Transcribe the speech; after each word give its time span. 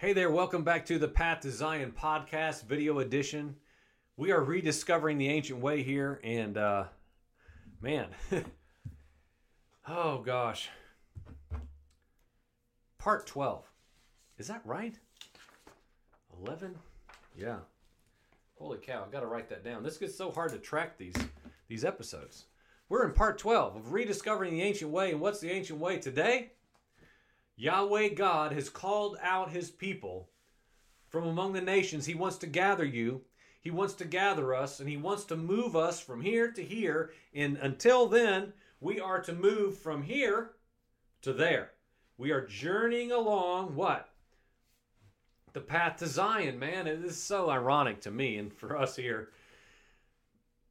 Hey 0.00 0.12
there, 0.12 0.30
welcome 0.30 0.62
back 0.62 0.86
to 0.86 0.98
the 1.00 1.08
Path 1.08 1.40
to 1.40 1.50
Zion 1.50 1.90
podcast 1.90 2.62
video 2.62 3.00
edition. 3.00 3.56
We 4.16 4.30
are 4.30 4.44
rediscovering 4.44 5.18
the 5.18 5.28
ancient 5.28 5.58
way 5.58 5.82
here, 5.82 6.20
and 6.22 6.56
uh, 6.56 6.84
man, 7.80 8.06
oh 9.88 10.18
gosh, 10.18 10.68
part 12.96 13.26
12. 13.26 13.64
Is 14.38 14.46
that 14.46 14.62
right? 14.64 14.96
11? 16.44 16.76
Yeah. 17.36 17.56
Holy 18.56 18.78
cow, 18.78 19.04
I 19.04 19.10
gotta 19.10 19.26
write 19.26 19.48
that 19.48 19.64
down. 19.64 19.82
This 19.82 19.98
gets 19.98 20.16
so 20.16 20.30
hard 20.30 20.52
to 20.52 20.58
track 20.58 20.96
these 20.96 21.16
these 21.66 21.84
episodes. 21.84 22.44
We're 22.88 23.04
in 23.04 23.14
part 23.14 23.36
12 23.36 23.74
of 23.74 23.92
rediscovering 23.92 24.52
the 24.52 24.62
ancient 24.62 24.92
way, 24.92 25.10
and 25.10 25.20
what's 25.20 25.40
the 25.40 25.50
ancient 25.50 25.80
way 25.80 25.98
today? 25.98 26.52
Yahweh 27.60 28.10
God 28.10 28.52
has 28.52 28.68
called 28.68 29.18
out 29.20 29.50
his 29.50 29.68
people 29.68 30.30
from 31.08 31.26
among 31.26 31.54
the 31.54 31.60
nations. 31.60 32.06
He 32.06 32.14
wants 32.14 32.38
to 32.38 32.46
gather 32.46 32.84
you. 32.84 33.22
He 33.60 33.72
wants 33.72 33.94
to 33.94 34.04
gather 34.04 34.54
us 34.54 34.78
and 34.78 34.88
he 34.88 34.96
wants 34.96 35.24
to 35.24 35.36
move 35.36 35.74
us 35.74 35.98
from 35.98 36.20
here 36.20 36.52
to 36.52 36.62
here. 36.62 37.10
And 37.34 37.56
until 37.56 38.06
then, 38.06 38.52
we 38.80 39.00
are 39.00 39.20
to 39.22 39.32
move 39.32 39.76
from 39.76 40.04
here 40.04 40.52
to 41.22 41.32
there. 41.32 41.72
We 42.16 42.30
are 42.30 42.46
journeying 42.46 43.10
along 43.10 43.74
what? 43.74 44.08
The 45.52 45.60
path 45.60 45.96
to 45.96 46.06
Zion, 46.06 46.60
man. 46.60 46.86
It 46.86 47.04
is 47.04 47.20
so 47.20 47.50
ironic 47.50 48.00
to 48.02 48.12
me 48.12 48.36
and 48.36 48.52
for 48.52 48.76
us 48.76 48.94
here. 48.94 49.30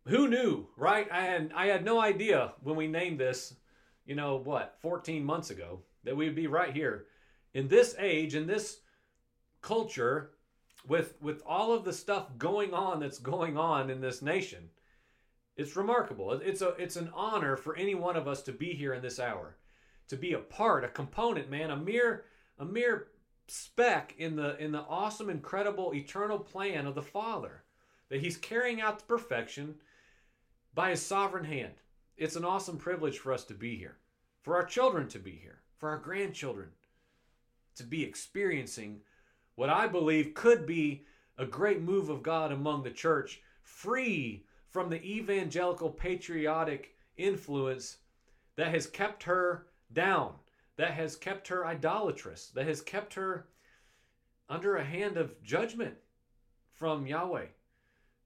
Who 0.06 0.30
knew, 0.30 0.68
right? 0.78 1.12
I 1.12 1.26
had 1.26 1.52
I 1.54 1.66
had 1.66 1.84
no 1.84 2.00
idea 2.00 2.54
when 2.64 2.78
we 2.78 2.88
named 2.88 3.20
this, 3.20 3.56
you 4.06 4.16
know, 4.16 4.38
what, 4.38 4.78
14 4.80 5.26
months 5.26 5.50
ago 5.50 5.82
that 6.04 6.16
we'd 6.16 6.36
be 6.36 6.48
right 6.48 6.74
here 6.74 7.06
in 7.54 7.68
this 7.68 7.96
age, 7.98 8.36
in 8.36 8.48
this 8.48 8.82
culture, 9.62 10.32
with 10.88 11.16
with 11.22 11.42
all 11.46 11.74
of 11.74 11.84
the 11.84 11.94
stuff 11.94 12.38
going 12.38 12.74
on 12.74 13.00
that's 13.00 13.20
going 13.20 13.58
on 13.58 13.90
in 13.90 14.00
this 14.00 14.22
nation. 14.22 14.70
It's 15.56 15.76
remarkable. 15.76 16.34
It's 16.34 16.62
a 16.62 16.70
it's 16.78 16.96
an 16.96 17.10
honor 17.14 17.58
for 17.58 17.76
any 17.76 17.96
one 17.96 18.16
of 18.16 18.28
us 18.28 18.44
to 18.44 18.52
be 18.52 18.74
here 18.74 18.94
in 18.94 19.02
this 19.02 19.20
hour, 19.20 19.58
to 20.08 20.16
be 20.16 20.34
a 20.34 20.40
part, 20.40 20.84
a 20.84 20.88
component, 20.88 21.50
man, 21.50 21.72
a 21.72 21.76
mere 21.76 22.26
a 22.60 22.66
mere 22.66 23.08
speck 23.48 24.14
in 24.18 24.36
the 24.36 24.56
in 24.64 24.72
the 24.72 24.82
awesome, 24.82 25.30
incredible, 25.30 25.94
eternal 25.96 26.40
plan 26.40 26.86
of 26.86 26.96
the 26.96 27.02
Father 27.02 27.64
that 28.10 28.22
He's 28.22 28.38
carrying 28.38 28.82
out 28.82 29.00
to 29.00 29.06
perfection 29.06 29.76
by 30.74 30.92
His 30.92 31.02
sovereign 31.02 31.46
hand. 31.46 31.74
It's 32.18 32.36
an 32.36 32.46
awesome 32.46 32.78
privilege 32.78 33.18
for 33.18 33.34
us 33.34 33.44
to 33.46 33.54
be 33.54 33.76
here, 33.78 33.98
for 34.44 34.56
our 34.56 34.66
children 34.66 35.08
to 35.10 35.20
be 35.20 35.32
here 35.32 35.64
for 35.78 35.90
our 35.90 35.98
grandchildren 35.98 36.70
to 37.76 37.84
be 37.84 38.04
experiencing 38.04 39.02
what 39.56 39.70
I 39.70 39.88
believe 39.88 40.34
could 40.34 40.66
be 40.66 41.06
a 41.38 41.46
great 41.46 41.82
move 41.82 42.10
of 42.10 42.24
God 42.24 42.52
among 42.52 42.84
the 42.84 42.92
church, 42.92 43.42
free 43.62 44.46
from 44.70 44.90
the 44.90 45.04
evangelical 45.04 45.90
patriotic 45.90 46.96
influence 47.16 47.98
that 48.56 48.70
has 48.70 48.88
kept 48.88 49.24
her 49.24 49.68
down, 49.94 50.34
that 50.78 50.92
has 50.92 51.16
kept 51.16 51.48
her 51.48 51.66
idolatrous, 51.66 52.48
that 52.50 52.68
has 52.68 52.82
kept 52.82 53.14
her 53.14 53.48
under 54.50 54.78
a 54.78 54.84
hand 54.84 55.18
of 55.18 55.42
judgment 55.44 55.96
from 56.72 57.06
Yahweh 57.06 57.48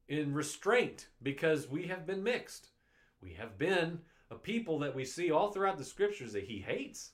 in 0.07 0.33
restraint 0.33 1.07
because 1.23 1.69
we 1.69 1.88
have 1.88 2.05
been 2.05 2.23
mixed. 2.23 2.67
We 3.22 3.33
have 3.33 3.57
been 3.57 3.99
a 4.29 4.35
people 4.35 4.79
that 4.79 4.95
we 4.95 5.05
see 5.05 5.31
all 5.31 5.52
throughout 5.52 5.77
the 5.77 5.85
scriptures 5.85 6.33
that 6.33 6.44
he 6.44 6.59
hates 6.59 7.11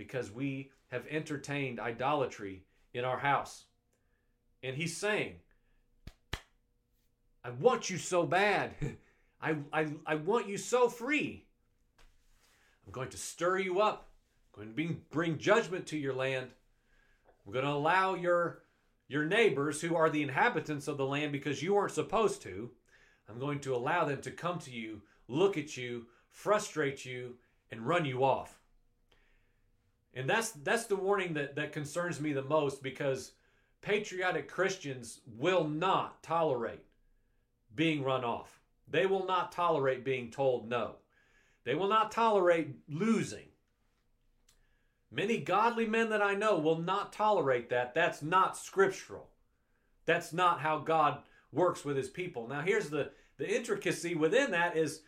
because 0.00 0.32
we 0.32 0.70
have 0.90 1.06
entertained 1.10 1.78
idolatry 1.78 2.62
in 2.94 3.04
our 3.04 3.18
house. 3.18 3.66
And 4.62 4.74
he's 4.74 4.96
saying, 4.96 5.34
I 7.44 7.50
want 7.50 7.90
you 7.90 7.98
so 7.98 8.24
bad. 8.24 8.72
I, 9.42 9.56
I, 9.70 9.88
I 10.06 10.14
want 10.14 10.48
you 10.48 10.56
so 10.56 10.88
free. 10.88 11.44
I'm 12.86 12.92
going 12.92 13.10
to 13.10 13.18
stir 13.18 13.58
you 13.58 13.82
up. 13.82 14.08
I'm 14.56 14.64
going 14.72 14.74
to 14.74 14.96
bring, 15.10 15.36
judgment 15.36 15.86
to 15.88 15.98
your 15.98 16.14
land. 16.14 16.48
I'm 17.44 17.52
going 17.52 17.66
to 17.66 17.70
allow 17.70 18.14
your, 18.14 18.62
your 19.06 19.26
neighbors, 19.26 19.82
who 19.82 19.96
are 19.96 20.08
the 20.08 20.22
inhabitants 20.22 20.88
of 20.88 20.96
the 20.96 21.04
land 21.04 21.30
because 21.30 21.62
you 21.62 21.74
weren't 21.74 21.92
supposed 21.92 22.40
to, 22.44 22.70
I'm 23.28 23.38
going 23.38 23.60
to 23.60 23.74
allow 23.74 24.06
them 24.06 24.22
to 24.22 24.30
come 24.30 24.60
to 24.60 24.70
you, 24.70 25.02
look 25.28 25.58
at 25.58 25.76
you, 25.76 26.06
frustrate 26.30 27.04
you, 27.04 27.34
and 27.70 27.86
run 27.86 28.06
you 28.06 28.24
off. 28.24 28.59
And 30.14 30.28
that's 30.28 30.50
that's 30.50 30.86
the 30.86 30.96
warning 30.96 31.34
that, 31.34 31.54
that 31.56 31.72
concerns 31.72 32.20
me 32.20 32.32
the 32.32 32.42
most 32.42 32.82
because 32.82 33.32
patriotic 33.80 34.48
Christians 34.48 35.20
will 35.38 35.66
not 35.66 36.22
tolerate 36.22 36.84
being 37.74 38.02
run 38.02 38.24
off. 38.24 38.60
They 38.88 39.06
will 39.06 39.26
not 39.26 39.52
tolerate 39.52 40.04
being 40.04 40.30
told 40.30 40.68
no. 40.68 40.96
They 41.64 41.74
will 41.74 41.88
not 41.88 42.10
tolerate 42.10 42.74
losing. 42.88 43.46
Many 45.12 45.38
godly 45.38 45.86
men 45.86 46.10
that 46.10 46.22
I 46.22 46.34
know 46.34 46.58
will 46.58 46.78
not 46.78 47.12
tolerate 47.12 47.70
that. 47.70 47.94
That's 47.94 48.22
not 48.22 48.56
scriptural. 48.56 49.28
That's 50.06 50.32
not 50.32 50.60
how 50.60 50.78
God 50.78 51.22
works 51.52 51.84
with 51.84 51.96
his 51.96 52.08
people. 52.08 52.48
Now 52.48 52.62
here's 52.62 52.90
the 52.90 53.12
the 53.36 53.56
intricacy 53.56 54.14
within 54.14 54.50
that 54.50 54.76
is 54.76 55.02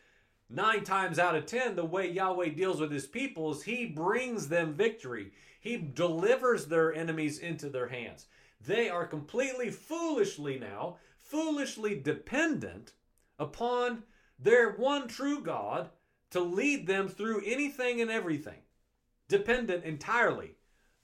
nine 0.52 0.84
times 0.84 1.18
out 1.18 1.34
of 1.34 1.46
ten, 1.46 1.74
the 1.74 1.84
way 1.84 2.10
Yahweh 2.10 2.50
deals 2.50 2.80
with 2.80 2.92
his 2.92 3.06
people 3.06 3.52
is 3.52 3.62
he 3.62 3.86
brings 3.86 4.48
them 4.48 4.74
victory. 4.74 5.32
He 5.60 5.76
delivers 5.76 6.66
their 6.66 6.92
enemies 6.92 7.38
into 7.38 7.68
their 7.68 7.88
hands. 7.88 8.26
They 8.60 8.88
are 8.88 9.06
completely 9.06 9.70
foolishly 9.70 10.58
now, 10.58 10.98
foolishly 11.18 11.98
dependent 11.98 12.92
upon 13.38 14.04
their 14.38 14.72
one 14.72 15.08
true 15.08 15.40
God 15.40 15.90
to 16.30 16.40
lead 16.40 16.86
them 16.86 17.08
through 17.08 17.42
anything 17.44 18.00
and 18.00 18.10
everything. 18.10 18.60
Dependent 19.28 19.84
entirely, 19.84 20.52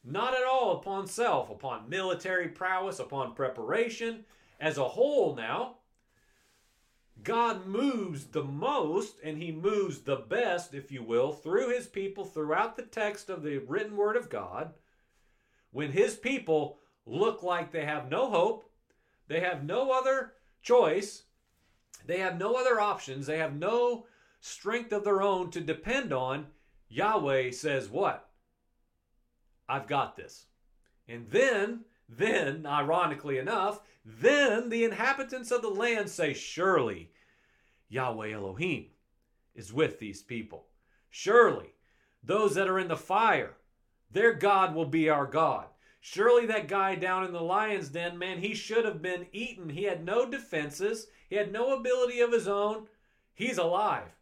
not 0.05 0.35
at 0.35 0.45
all 0.45 0.77
upon 0.77 1.07
self, 1.07 1.51
upon 1.51 1.89
military 1.89 2.49
prowess, 2.49 2.99
upon 2.99 3.35
preparation. 3.35 4.25
As 4.61 4.79
a 4.79 4.89
whole, 4.89 5.35
now, 5.35 5.78
God 7.25 7.67
moves 7.67 8.27
the 8.27 8.45
most 8.45 9.17
and 9.23 9.39
he 9.39 9.51
moves 9.51 10.01
the 10.01 10.17
best, 10.17 10.75
if 10.75 10.93
you 10.93 11.03
will, 11.03 11.33
through 11.33 11.71
his 11.71 11.87
people 11.87 12.25
throughout 12.25 12.77
the 12.77 12.83
text 12.83 13.29
of 13.29 13.43
the 13.43 13.59
written 13.59 13.97
word 13.97 14.17
of 14.17 14.31
God. 14.31 14.75
When 15.71 15.93
his 15.93 16.15
people 16.17 16.79
look 17.07 17.43
like 17.43 17.71
they 17.71 17.85
have 17.85 18.11
no 18.11 18.31
hope, 18.31 18.71
they 19.27 19.41
have 19.41 19.65
no 19.65 19.91
other 19.91 20.35
choice, 20.63 21.25
they 22.07 22.19
have 22.19 22.39
no 22.39 22.55
other 22.55 22.81
options, 22.81 23.27
they 23.27 23.39
have 23.39 23.55
no 23.55 24.07
strength 24.41 24.93
of 24.93 25.05
their 25.05 25.23
own 25.23 25.51
to 25.51 25.61
depend 25.61 26.13
on, 26.13 26.47
Yahweh 26.89 27.51
says, 27.51 27.89
What? 27.89 28.29
I've 29.69 29.87
got 29.87 30.17
this. 30.17 30.47
And 31.07 31.29
then, 31.31 31.85
then, 32.09 32.65
ironically 32.65 33.39
enough, 33.39 33.81
then 34.05 34.71
the 34.71 34.85
inhabitants 34.85 35.51
of 35.51 35.63
the 35.63 35.69
land 35.69 36.09
say, 36.09 36.33
Surely 36.33 37.11
Yahweh 37.89 38.33
Elohim 38.33 38.87
is 39.55 39.73
with 39.73 39.99
these 39.99 40.23
people. 40.23 40.67
Surely 41.11 41.75
those 42.23 42.55
that 42.55 42.69
are 42.69 42.79
in 42.79 42.89
the 42.89 42.97
fire, 42.97 43.57
their 44.11 44.33
God 44.33 44.75
will 44.75 44.87
be 44.87 45.09
our 45.09 45.27
God. 45.27 45.67
Surely 46.01 46.47
that 46.47 46.69
guy 46.69 46.95
down 46.95 47.25
in 47.25 47.33
the 47.33 47.41
lion's 47.43 47.89
den, 47.89 48.19
man, 48.19 48.39
he 48.39 48.55
should 48.55 48.85
have 48.85 49.03
been 49.03 49.27
eaten. 49.33 49.69
He 49.69 49.85
had 49.85 50.05
no 50.05 50.29
defenses, 50.31 51.09
he 51.29 51.37
had 51.37 51.53
no 51.53 51.77
ability 51.77 52.21
of 52.21 52.33
his 52.33 52.49
own. 52.49 52.87
He's 53.35 53.59
alive. 53.59 54.17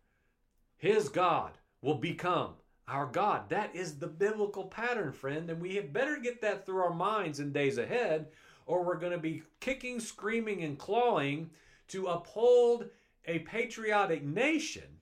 His 0.76 1.08
God 1.08 1.53
will 1.80 1.94
become 1.94 2.54
our 2.88 3.06
God. 3.06 3.48
That 3.48 3.74
is 3.74 3.98
the 3.98 4.06
biblical 4.06 4.64
pattern, 4.64 5.12
friend, 5.12 5.50
and 5.50 5.60
we 5.60 5.74
had 5.74 5.92
better 5.92 6.19
get 6.19 6.41
that 6.42 6.64
through 6.64 6.82
our 6.82 6.94
minds 6.94 7.41
in 7.41 7.52
days 7.52 7.78
ahead 7.78 8.26
or 8.66 8.83
we're 8.83 8.98
going 8.98 9.12
to 9.12 9.18
be 9.18 9.42
kicking, 9.60 10.00
screaming, 10.00 10.62
and 10.62 10.78
clawing 10.78 11.50
to 11.88 12.09
uphold 12.09 12.88
a 13.27 13.38
patriotic 13.41 14.24
nation 14.24 14.98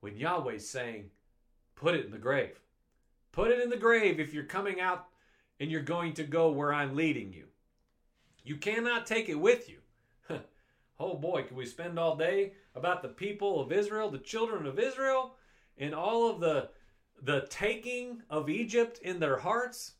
when 0.00 0.16
Yahweh's 0.16 0.68
saying, 0.68 1.10
put 1.74 1.94
it 1.94 2.04
in 2.04 2.12
the 2.12 2.18
grave. 2.18 2.60
Put 3.32 3.50
it 3.50 3.60
in 3.60 3.70
the 3.70 3.76
grave 3.76 4.20
if 4.20 4.34
you're 4.34 4.44
coming 4.44 4.80
out 4.80 5.06
and 5.58 5.70
you're 5.70 5.80
going 5.80 6.12
to 6.14 6.24
go 6.24 6.50
where 6.50 6.72
I'm 6.72 6.94
leading 6.94 7.32
you. 7.32 7.46
You 8.44 8.56
cannot 8.56 9.06
take 9.06 9.28
it 9.28 9.40
with 9.40 9.70
you. 9.70 9.78
oh 11.00 11.14
boy, 11.14 11.44
can 11.44 11.56
we 11.56 11.64
spend 11.64 11.98
all 11.98 12.16
day 12.16 12.52
about 12.74 13.00
the 13.00 13.08
people 13.08 13.60
of 13.60 13.72
Israel, 13.72 14.10
the 14.10 14.18
children 14.18 14.66
of 14.66 14.78
Israel, 14.78 15.36
and 15.78 15.94
all 15.94 16.28
of 16.28 16.40
the 16.40 16.68
the 17.22 17.46
taking 17.48 18.22
of 18.28 18.50
Egypt 18.50 18.98
in 19.02 19.20
their 19.20 19.38
hearts? 19.38 19.92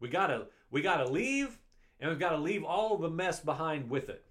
We 0.00 0.08
gotta 0.08 0.48
we 0.70 0.82
gotta 0.82 1.08
leave 1.08 1.58
and 2.00 2.10
we've 2.10 2.20
got 2.20 2.30
to 2.30 2.38
leave 2.38 2.64
all 2.64 2.98
the 2.98 3.08
mess 3.08 3.40
behind 3.40 3.88
with 3.88 4.08
it. 4.10 4.24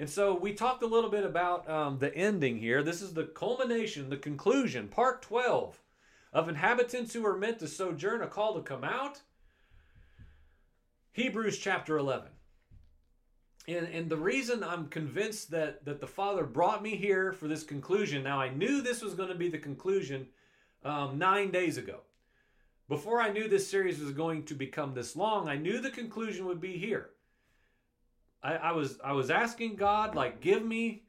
And 0.00 0.08
so 0.08 0.34
we 0.34 0.52
talked 0.52 0.82
a 0.82 0.86
little 0.86 1.10
bit 1.10 1.24
about 1.24 1.68
um, 1.70 1.98
the 1.98 2.14
ending 2.14 2.58
here. 2.58 2.82
This 2.82 3.02
is 3.02 3.12
the 3.12 3.24
culmination, 3.24 4.08
the 4.08 4.16
conclusion, 4.16 4.88
part 4.88 5.22
12 5.22 5.78
of 6.32 6.48
inhabitants 6.48 7.12
who 7.12 7.24
are 7.26 7.36
meant 7.36 7.58
to 7.58 7.68
sojourn, 7.68 8.22
a 8.22 8.26
call 8.26 8.54
to 8.54 8.62
come 8.62 8.82
out. 8.82 9.20
Hebrews 11.12 11.58
chapter 11.58 11.98
11. 11.98 12.28
And, 13.68 13.86
and 13.88 14.08
the 14.08 14.16
reason 14.16 14.64
I'm 14.64 14.88
convinced 14.88 15.50
that, 15.50 15.84
that 15.84 16.00
the 16.00 16.06
Father 16.06 16.44
brought 16.44 16.82
me 16.82 16.96
here 16.96 17.32
for 17.32 17.46
this 17.46 17.62
conclusion, 17.62 18.24
now 18.24 18.40
I 18.40 18.48
knew 18.48 18.80
this 18.80 19.02
was 19.02 19.14
going 19.14 19.28
to 19.28 19.34
be 19.34 19.48
the 19.48 19.58
conclusion 19.58 20.26
um, 20.84 21.18
nine 21.18 21.50
days 21.50 21.76
ago. 21.76 22.00
Before 22.88 23.20
I 23.20 23.30
knew 23.30 23.48
this 23.48 23.70
series 23.70 24.00
was 24.00 24.10
going 24.10 24.44
to 24.44 24.54
become 24.54 24.94
this 24.94 25.14
long, 25.14 25.48
I 25.48 25.56
knew 25.56 25.80
the 25.80 25.90
conclusion 25.90 26.46
would 26.46 26.60
be 26.60 26.76
here. 26.76 27.10
I, 28.42 28.54
I 28.54 28.72
was 28.72 28.98
I 29.04 29.12
was 29.12 29.30
asking 29.30 29.76
God, 29.76 30.14
like, 30.14 30.40
give 30.40 30.64
me 30.64 31.04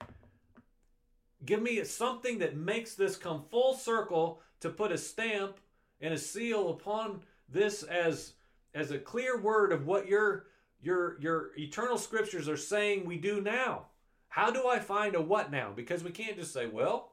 give 1.45 1.61
me 1.61 1.83
something 1.83 2.39
that 2.39 2.55
makes 2.55 2.93
this 2.93 3.15
come 3.15 3.43
full 3.49 3.73
circle 3.73 4.41
to 4.59 4.69
put 4.69 4.91
a 4.91 4.97
stamp 4.97 5.57
and 6.01 6.13
a 6.13 6.17
seal 6.17 6.69
upon 6.69 7.21
this 7.49 7.83
as 7.83 8.33
as 8.73 8.91
a 8.91 8.99
clear 8.99 9.39
word 9.39 9.71
of 9.71 9.87
what 9.87 10.07
your 10.07 10.45
your 10.81 11.19
your 11.19 11.51
eternal 11.57 11.97
scriptures 11.97 12.47
are 12.47 12.57
saying 12.57 13.05
we 13.05 13.17
do 13.17 13.41
now. 13.41 13.87
How 14.27 14.49
do 14.49 14.67
I 14.67 14.79
find 14.79 15.15
a 15.15 15.21
what 15.21 15.51
now? 15.51 15.71
Because 15.75 16.03
we 16.03 16.11
can't 16.11 16.37
just 16.37 16.53
say, 16.53 16.67
well, 16.67 17.10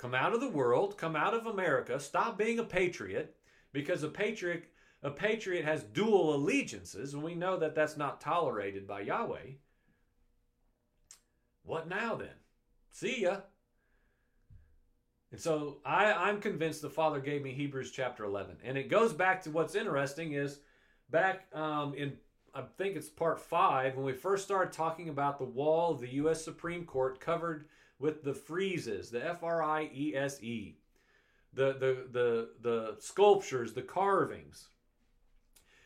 come 0.00 0.14
out 0.14 0.32
of 0.32 0.40
the 0.40 0.48
world, 0.48 0.96
come 0.96 1.14
out 1.14 1.34
of 1.34 1.44
America, 1.44 2.00
stop 2.00 2.38
being 2.38 2.58
a 2.58 2.64
patriot, 2.64 3.36
because 3.72 4.02
a 4.02 4.08
patriot 4.08 4.64
a 5.02 5.10
patriot 5.10 5.64
has 5.64 5.82
dual 5.82 6.34
allegiances, 6.34 7.14
and 7.14 7.22
we 7.22 7.34
know 7.34 7.58
that 7.58 7.74
that's 7.74 7.96
not 7.96 8.20
tolerated 8.20 8.86
by 8.86 9.00
Yahweh. 9.00 9.52
What 11.62 11.88
now 11.88 12.16
then? 12.16 12.36
See 12.90 13.22
ya. 13.22 13.38
And 15.32 15.40
so 15.40 15.78
I, 15.86 16.12
I'm 16.12 16.40
convinced 16.40 16.82
the 16.82 16.90
Father 16.90 17.20
gave 17.20 17.42
me 17.42 17.52
Hebrews 17.52 17.92
chapter 17.92 18.24
11. 18.24 18.56
And 18.62 18.76
it 18.76 18.90
goes 18.90 19.14
back 19.14 19.42
to 19.44 19.50
what's 19.50 19.74
interesting 19.74 20.32
is 20.32 20.60
back 21.08 21.46
um, 21.54 21.94
in, 21.94 22.14
I 22.54 22.64
think 22.76 22.96
it's 22.96 23.08
part 23.08 23.40
five, 23.40 23.96
when 23.96 24.04
we 24.04 24.12
first 24.12 24.44
started 24.44 24.72
talking 24.72 25.08
about 25.08 25.38
the 25.38 25.44
wall 25.44 25.92
of 25.92 26.00
the 26.00 26.14
U.S. 26.14 26.44
Supreme 26.44 26.84
Court 26.84 27.20
covered 27.20 27.68
with 28.00 28.24
the 28.24 28.32
friezes, 28.32 29.10
the 29.10 29.24
F 29.24 29.44
R 29.44 29.62
I 29.62 29.90
E 29.94 30.14
S 30.16 30.42
E, 30.42 30.78
the, 31.52 31.74
the, 31.74 32.06
the, 32.10 32.48
the 32.60 32.96
sculptures, 32.98 33.74
the 33.74 33.82
carvings. 33.82 34.68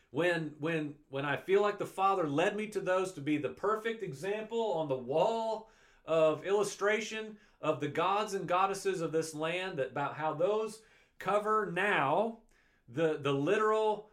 When, 0.09 0.53
when, 0.59 0.95
when 1.09 1.25
I 1.25 1.35
feel 1.35 1.61
like 1.61 1.77
the 1.77 1.85
Father 1.85 2.27
led 2.27 2.55
me 2.55 2.67
to 2.67 2.79
those 2.79 3.11
to 3.13 3.21
be 3.21 3.37
the 3.37 3.49
perfect 3.49 4.01
example 4.01 4.73
on 4.73 4.87
the 4.87 4.95
wall 4.95 5.69
of 6.05 6.45
illustration 6.45 7.35
of 7.61 7.81
the 7.81 7.89
gods 7.89 8.33
and 8.33 8.47
goddesses 8.47 9.01
of 9.01 9.11
this 9.11 9.35
land, 9.35 9.77
that 9.77 9.91
about 9.91 10.15
how 10.15 10.33
those 10.33 10.79
cover 11.19 11.69
now 11.73 12.37
the, 12.87 13.19
the 13.21 13.33
literal 13.33 14.09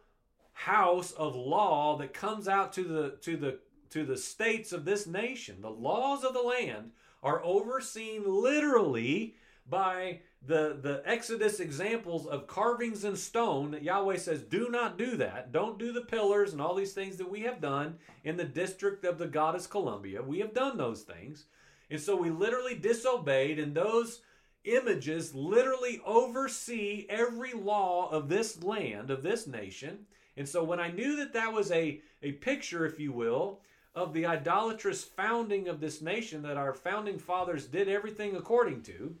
house 0.51 1.11
of 1.13 1.35
law 1.35 1.97
that 1.97 2.13
comes 2.13 2.47
out 2.47 2.73
to 2.73 2.83
the 2.83 3.17
to 3.21 3.37
the 3.37 3.59
to 3.89 4.05
the 4.05 4.17
states 4.17 4.71
of 4.71 4.85
this 4.85 5.05
nation. 5.05 5.61
The 5.61 5.69
laws 5.69 6.23
of 6.23 6.33
the 6.33 6.41
land 6.41 6.91
are 7.23 7.43
overseen 7.43 8.23
literally 8.25 9.35
by 9.67 10.19
the 10.45 10.77
the 10.81 11.01
Exodus 11.05 11.59
examples 11.59 12.27
of 12.27 12.47
carvings 12.47 13.05
in 13.05 13.15
stone 13.15 13.71
that 13.71 13.81
Yahweh 13.83 14.17
says 14.17 14.41
do 14.43 14.69
not 14.69 14.97
do 14.97 15.15
that. 15.17 15.51
Don't 15.51 15.79
do 15.79 15.93
the 15.93 16.01
pillars 16.01 16.51
and 16.51 16.61
all 16.61 16.75
these 16.75 16.93
things 16.93 17.17
that 17.17 17.31
we 17.31 17.41
have 17.41 17.61
done 17.61 17.95
in 18.23 18.35
the 18.35 18.43
district 18.43 19.05
of 19.05 19.17
the 19.17 19.27
goddess 19.27 19.67
Columbia. 19.67 20.21
We 20.21 20.39
have 20.39 20.53
done 20.53 20.77
those 20.77 21.03
things. 21.03 21.45
And 21.89 21.99
so 21.99 22.15
we 22.15 22.29
literally 22.29 22.75
disobeyed 22.75 23.59
and 23.59 23.73
those 23.73 24.21
images 24.65 25.33
literally 25.35 26.01
oversee 26.05 27.05
every 27.09 27.53
law 27.53 28.09
of 28.09 28.29
this 28.29 28.63
land, 28.63 29.11
of 29.11 29.23
this 29.23 29.47
nation. 29.47 30.05
And 30.35 30.47
so 30.47 30.63
when 30.63 30.79
I 30.79 30.89
knew 30.89 31.17
that 31.17 31.33
that 31.33 31.53
was 31.53 31.71
a, 31.71 32.01
a 32.21 32.31
picture, 32.33 32.85
if 32.85 32.99
you 32.99 33.11
will, 33.11 33.61
of 33.95 34.13
the 34.13 34.25
idolatrous 34.25 35.03
founding 35.03 35.67
of 35.67 35.79
this 35.79 36.01
nation 36.01 36.41
that 36.41 36.57
our 36.57 36.73
founding 36.73 37.19
fathers 37.19 37.67
did 37.67 37.87
everything 37.87 38.35
according 38.35 38.81
to, 38.81 39.15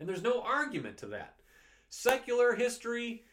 and 0.00 0.08
there's 0.08 0.22
no 0.22 0.40
argument 0.42 0.96
to 0.98 1.06
that. 1.06 1.36
Secular 1.90 2.54
history, 2.54 3.24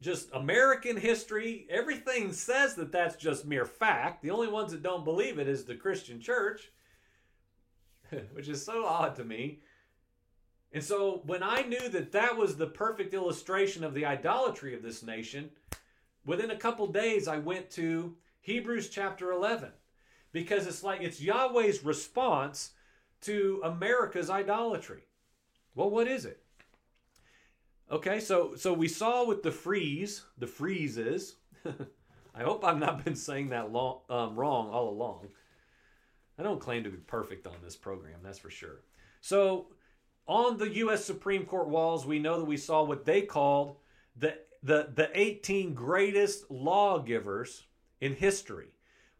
just 0.00 0.30
American 0.32 0.96
history, 0.96 1.66
everything 1.68 2.32
says 2.32 2.74
that 2.76 2.90
that's 2.90 3.16
just 3.16 3.44
mere 3.44 3.66
fact. 3.66 4.22
The 4.22 4.30
only 4.30 4.48
ones 4.48 4.72
that 4.72 4.82
don't 4.82 5.04
believe 5.04 5.38
it 5.38 5.48
is 5.48 5.64
the 5.64 5.76
Christian 5.76 6.20
church, 6.20 6.72
which 8.32 8.48
is 8.48 8.64
so 8.64 8.86
odd 8.86 9.14
to 9.16 9.24
me. 9.24 9.60
And 10.72 10.82
so 10.82 11.22
when 11.26 11.42
I 11.42 11.62
knew 11.62 11.88
that 11.90 12.12
that 12.12 12.36
was 12.36 12.56
the 12.56 12.68
perfect 12.68 13.12
illustration 13.12 13.84
of 13.84 13.92
the 13.92 14.06
idolatry 14.06 14.74
of 14.74 14.82
this 14.82 15.02
nation, 15.02 15.50
within 16.24 16.52
a 16.52 16.56
couple 16.56 16.86
days 16.86 17.28
I 17.28 17.38
went 17.38 17.70
to 17.72 18.16
Hebrews 18.40 18.88
chapter 18.88 19.32
11 19.32 19.70
because 20.32 20.66
it's 20.66 20.82
like 20.82 21.00
it's 21.02 21.20
Yahweh's 21.20 21.84
response 21.84 22.72
to 23.22 23.60
America's 23.64 24.30
idolatry. 24.30 25.02
Well, 25.74 25.90
what 25.90 26.08
is 26.08 26.24
it? 26.24 26.42
Okay, 27.90 28.20
so 28.20 28.54
so 28.54 28.72
we 28.72 28.88
saw 28.88 29.26
with 29.26 29.42
the 29.42 29.50
freeze, 29.50 30.24
the 30.38 30.46
freezes. 30.46 31.36
I 32.34 32.42
hope 32.42 32.64
I've 32.64 32.78
not 32.78 33.04
been 33.04 33.16
saying 33.16 33.48
that 33.48 33.72
long, 33.72 34.00
um, 34.08 34.36
wrong 34.36 34.70
all 34.70 34.88
along. 34.88 35.28
I 36.38 36.42
don't 36.42 36.60
claim 36.60 36.84
to 36.84 36.90
be 36.90 36.96
perfect 36.96 37.46
on 37.46 37.56
this 37.62 37.76
program, 37.76 38.20
that's 38.22 38.38
for 38.38 38.50
sure. 38.50 38.82
So 39.20 39.66
on 40.26 40.56
the 40.56 40.72
U.S. 40.76 41.04
Supreme 41.04 41.44
Court 41.44 41.68
walls, 41.68 42.06
we 42.06 42.18
know 42.18 42.38
that 42.38 42.46
we 42.46 42.56
saw 42.56 42.82
what 42.82 43.04
they 43.04 43.22
called 43.22 43.76
the 44.16 44.38
the 44.62 44.90
the 44.94 45.10
18 45.14 45.74
greatest 45.74 46.50
lawgivers 46.50 47.64
in 48.00 48.14
history. 48.14 48.68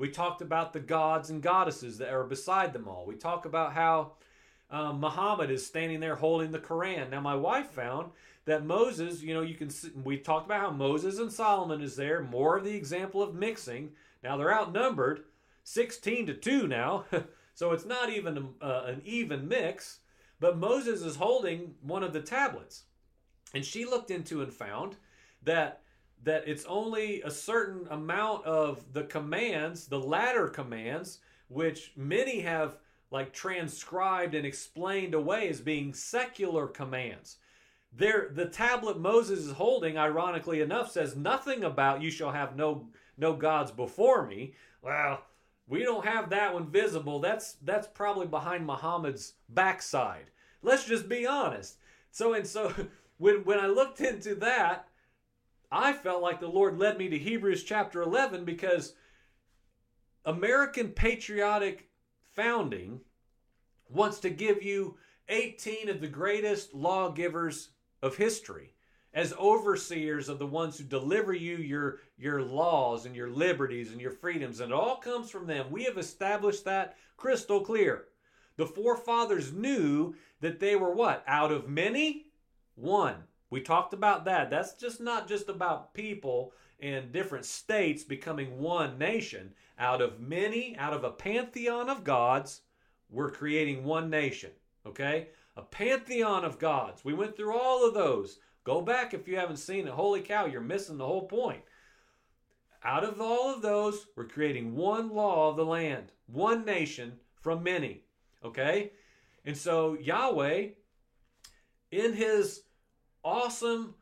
We 0.01 0.09
talked 0.09 0.41
about 0.41 0.73
the 0.73 0.81
gods 0.81 1.29
and 1.29 1.43
goddesses 1.43 1.99
that 1.99 2.09
are 2.09 2.25
beside 2.25 2.73
them 2.73 2.89
all. 2.89 3.05
We 3.07 3.17
talk 3.17 3.45
about 3.45 3.75
how 3.75 4.13
um, 4.71 4.99
Muhammad 4.99 5.51
is 5.51 5.67
standing 5.67 6.01
there 6.01 6.17
holding 6.17 6.53
the 6.53 6.59
Quran. 6.59 7.11
Now, 7.11 7.21
my 7.21 7.35
wife 7.35 7.69
found 7.69 8.13
that 8.47 8.65
Moses, 8.65 9.21
you 9.21 9.35
know, 9.35 9.43
you 9.43 9.55
can 9.55 9.69
we 10.03 10.17
talked 10.17 10.47
about 10.47 10.63
how 10.63 10.71
Moses 10.71 11.19
and 11.19 11.31
Solomon 11.31 11.83
is 11.83 11.97
there, 11.97 12.23
more 12.23 12.57
of 12.57 12.65
the 12.65 12.75
example 12.75 13.23
of 13.23 13.35
mixing. 13.35 13.91
Now 14.25 14.39
they're 14.39 14.55
outnumbered, 14.55 15.25
16 15.65 16.29
to 16.29 16.35
2 16.35 16.67
now. 16.67 17.05
so 17.55 17.73
it's 17.73 17.85
not 17.85 18.09
even 18.09 18.55
uh, 18.63 18.85
an 18.87 19.03
even 19.05 19.49
mix, 19.49 19.99
but 20.41 20.57
Moses 20.57 21.03
is 21.03 21.17
holding 21.17 21.75
one 21.83 22.03
of 22.03 22.15
the 22.15 22.23
tablets. 22.23 22.85
And 23.53 23.67
she 23.67 23.85
looked 23.85 24.11
into 24.11 24.41
and 24.41 24.51
found 24.51 24.97
that 25.43 25.83
that 26.23 26.47
it's 26.47 26.65
only 26.67 27.23
a 27.23 27.31
certain 27.31 27.87
amount 27.91 28.45
of 28.45 28.93
the 28.93 29.05
commands, 29.05 29.87
the 29.87 30.01
latter 30.01 30.49
commands, 30.49 31.21
which 31.49 31.93
many 31.97 32.41
have 32.41 32.77
like 33.11 33.33
transcribed 33.33 34.35
and 34.35 34.47
explained 34.47 35.15
away 35.15 35.49
as 35.49 35.61
being 35.61 35.93
secular 35.93 36.67
commands. 36.67 37.39
There, 37.93 38.31
the 38.33 38.47
tablet 38.47 39.01
Moses 39.01 39.41
is 39.41 39.53
holding, 39.53 39.99
ironically 39.99 40.61
enough, 40.61 40.93
says 40.93 41.17
nothing 41.17 41.65
about 41.65 42.03
you 42.03 42.11
shall 42.11 42.31
have 42.33 42.57
no 42.57 42.89
no 43.17 43.35
gods 43.35 43.71
before 43.71 44.27
me. 44.27 44.55
Well, 44.81 45.23
we 45.67 45.83
don't 45.83 46.05
have 46.07 46.31
that 46.31 46.55
one 46.55 46.71
visible. 46.71 47.19
That's 47.19 47.55
that's 47.63 47.89
probably 47.89 48.27
behind 48.27 48.67
Muhammad's 48.67 49.35
backside. 49.49 50.31
Let's 50.63 50.85
just 50.85 51.09
be 51.09 51.27
honest. 51.27 51.79
So 52.13 52.35
and 52.35 52.47
so 52.47 52.73
when 53.19 53.45
when 53.45 53.59
I 53.59 53.67
looked 53.67 54.01
into 54.01 54.35
that, 54.37 54.89
I 55.73 55.93
felt 55.93 56.23
like 56.23 56.41
the 56.41 56.49
Lord 56.49 56.79
led 56.79 56.99
me 56.99 57.09
to 57.09 57.19
Hebrews 57.19 57.63
chapter 57.63 58.03
11 58.03 58.45
because 58.45 58.95
American 60.25 60.89
patriotic 60.89 61.89
founding 62.33 63.01
wants 63.89 64.19
to 64.21 64.31
give 64.31 64.63
you 64.63 64.97
18 65.29 65.89
of 65.89 66.01
the 66.01 66.09
greatest 66.09 66.75
lawgivers 66.75 67.71
of 68.03 68.17
history 68.17 68.75
as 69.15 69.33
overseers 69.35 70.29
of 70.29 70.39
the 70.39 70.47
ones 70.47 70.79
who 70.79 70.85
deliver 70.85 71.33
you 71.33 71.57
your 71.57 71.99
your 72.17 72.43
laws 72.43 73.07
and 73.07 73.15
your 73.15 73.31
liberties 73.31 73.93
and 73.93 74.01
your 74.01 74.11
freedoms. 74.11 74.61
And 74.61 74.73
it 74.73 74.75
all 74.75 74.97
comes 74.97 75.31
from 75.31 75.47
them. 75.47 75.71
We 75.71 75.85
have 75.85 75.99
established 75.99 76.65
that 76.65 76.97
crystal 77.17 77.61
clear. 77.61 78.07
The 78.57 78.67
forefathers 78.67 79.53
knew 79.53 80.15
that 80.41 80.61
they 80.61 80.77
were 80.77 80.93
what? 80.93 81.25
Out 81.27 81.51
of 81.53 81.69
many? 81.69 82.27
One 82.75 83.25
we 83.51 83.61
talked 83.61 83.93
about 83.93 84.25
that 84.25 84.51
that's 84.51 84.75
just 84.75 85.01
not 85.01 85.29
just 85.29 85.49
about 85.49 85.93
people 85.93 86.53
in 86.79 87.13
different 87.13 87.45
states 87.45 88.03
becoming 88.03 88.59
one 88.59 88.99
nation 88.99 89.53
out 89.79 90.01
of 90.01 90.21
many 90.21 90.77
out 90.79 90.95
of 90.95 91.05
a 91.05 91.11
pantheon 91.11 91.91
of 91.91 92.05
gods 92.05 92.63
we're 93.11 93.31
creating 93.31 93.85
one 93.85 94.09
nation 94.09 94.51
okay 94.87 95.29
a 95.57 95.63
pantheon 95.63 96.45
of 96.45 96.59
gods 96.59 97.05
we 97.05 97.13
went 97.13 97.37
through 97.37 97.57
all 97.59 97.87
of 97.87 97.95
those 97.95 98.39
Go 98.65 98.81
back 98.83 99.15
if 99.15 99.27
you 99.27 99.37
haven't 99.37 99.57
seen 99.57 99.87
it. 99.87 99.93
Holy 99.93 100.21
cow, 100.21 100.47
you're 100.47 100.61
missing 100.61 100.99
the 100.99 101.07
whole 101.07 101.27
point. 101.27 101.63
Out 102.85 103.05
of 103.05 103.21
all 103.21 103.55
of 103.55 103.63
those, 103.63 104.07
we're 104.17 104.27
creating 104.27 104.75
one 104.75 105.11
law 105.11 105.51
of 105.51 105.57
the 105.57 105.65
land, 105.65 106.13
one 106.27 106.65
nation 106.65 107.19
from 107.41 107.63
many. 107.63 108.05
Okay? 108.45 108.93
And 109.45 109.57
so 109.57 109.97
Yahweh, 110.01 110.69
in 111.91 112.13
his 112.13 112.63
awesome 113.25 113.95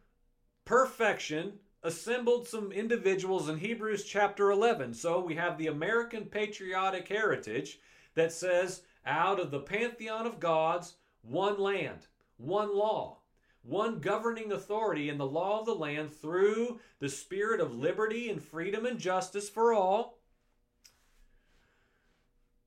perfection, 0.65 1.55
assembled 1.83 2.47
some 2.47 2.73
individuals 2.73 3.49
in 3.49 3.59
Hebrews 3.59 4.05
chapter 4.05 4.51
11. 4.51 4.95
So 4.95 5.21
we 5.21 5.35
have 5.37 5.57
the 5.57 5.69
American 5.69 6.25
patriotic 6.27 7.09
heritage 7.09 7.81
that 8.15 8.33
says, 8.33 8.83
out 9.07 9.41
of 9.41 9.51
the 9.51 9.61
pantheon 9.61 10.27
of 10.27 10.41
gods, 10.41 10.97
one 11.23 11.59
land, 11.59 12.07
one 12.37 12.77
law, 12.77 13.19
one 13.63 14.01
governing 14.01 14.53
authority 14.53 15.09
in 15.09 15.19
the 15.19 15.27
law 15.27 15.61
of 15.61 15.67
the 15.67 15.75
land 15.75 16.13
through 16.13 16.81
the 16.99 17.09
spirit 17.09 17.61
of 17.61 17.75
liberty 17.75 18.29
and 18.29 18.43
freedom 18.43 18.87
and 18.87 18.99
justice 18.99 19.49
for 19.49 19.73
all. 19.73 20.19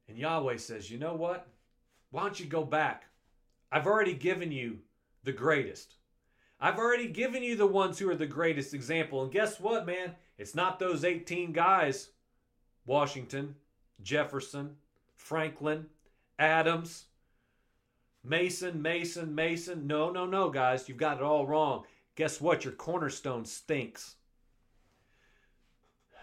And 0.08 0.18
Yahweh 0.18 0.58
says, 0.58 0.90
you 0.90 0.98
know 0.98 1.14
what? 1.14 1.48
Why 2.10 2.24
don't 2.24 2.40
you 2.40 2.46
go 2.46 2.64
back? 2.64 3.06
I've 3.72 3.88
already 3.88 4.14
given 4.14 4.52
you 4.52 4.80
the 5.24 5.32
greatest. 5.32 5.96
I've 6.62 6.78
already 6.78 7.08
given 7.08 7.42
you 7.42 7.56
the 7.56 7.66
ones 7.66 7.98
who 7.98 8.08
are 8.10 8.16
the 8.16 8.28
greatest 8.28 8.76
example. 8.76 9.24
And 9.24 9.32
guess 9.32 9.60
what, 9.60 9.88
man? 9.88 10.14
It's 10.38 10.54
not 10.54 10.78
those 10.78 11.04
18 11.04 11.52
guys 11.54 12.10
Washington, 12.86 13.56
Jefferson, 14.02 14.76
Franklin, 15.16 15.88
Adams, 16.38 17.06
Mason, 18.24 18.82
Mason, 18.82 19.34
Mason. 19.34 19.88
No, 19.88 20.10
no, 20.12 20.26
no, 20.26 20.50
guys. 20.50 20.88
You've 20.88 20.98
got 20.98 21.18
it 21.18 21.24
all 21.24 21.48
wrong. 21.48 21.84
Guess 22.16 22.40
what? 22.40 22.64
Your 22.64 22.74
cornerstone 22.74 23.46
stinks. 23.46 24.16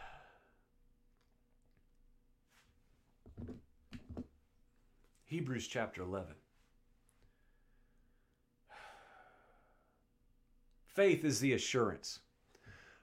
Hebrews 5.26 5.66
chapter 5.66 6.02
11. 6.02 6.34
Faith 10.98 11.24
is 11.24 11.38
the 11.38 11.52
assurance 11.52 12.18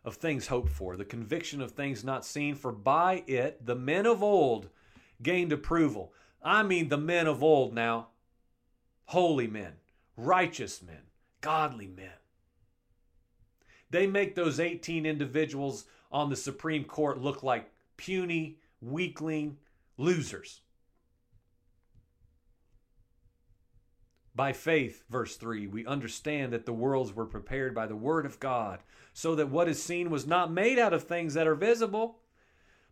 of 0.03 0.15
things 0.15 0.47
hoped 0.47 0.69
for, 0.69 0.97
the 0.97 1.05
conviction 1.05 1.61
of 1.61 1.71
things 1.71 2.03
not 2.03 2.25
seen, 2.25 2.53
for 2.53 2.73
by 2.73 3.23
it 3.25 3.65
the 3.65 3.73
men 3.73 4.05
of 4.05 4.21
old 4.21 4.67
gained 5.23 5.53
approval. 5.53 6.11
I 6.43 6.61
mean, 6.61 6.89
the 6.89 6.97
men 6.97 7.25
of 7.25 7.41
old 7.41 7.73
now 7.73 8.07
holy 9.05 9.47
men, 9.47 9.75
righteous 10.17 10.83
men, 10.83 11.03
godly 11.39 11.87
men. 11.87 12.11
They 13.91 14.07
make 14.07 14.35
those 14.35 14.59
18 14.59 15.05
individuals 15.05 15.85
on 16.11 16.29
the 16.29 16.35
Supreme 16.35 16.83
Court 16.83 17.21
look 17.21 17.43
like 17.43 17.71
puny, 17.95 18.57
weakling 18.81 19.55
losers. 19.97 20.59
By 24.35 24.51
faith, 24.51 25.03
verse 25.09 25.37
3, 25.37 25.67
we 25.67 25.85
understand 25.85 26.51
that 26.51 26.65
the 26.65 26.73
worlds 26.73 27.13
were 27.13 27.25
prepared 27.25 27.73
by 27.73 27.87
the 27.87 27.95
Word 27.95 28.25
of 28.25 28.39
God, 28.39 28.81
so 29.13 29.33
that 29.35 29.49
what 29.49 29.69
is 29.69 29.81
seen 29.81 30.09
was 30.09 30.27
not 30.27 30.51
made 30.51 30.77
out 30.77 30.91
of 30.93 31.03
things 31.03 31.35
that 31.35 31.47
are 31.47 31.55
visible. 31.55 32.19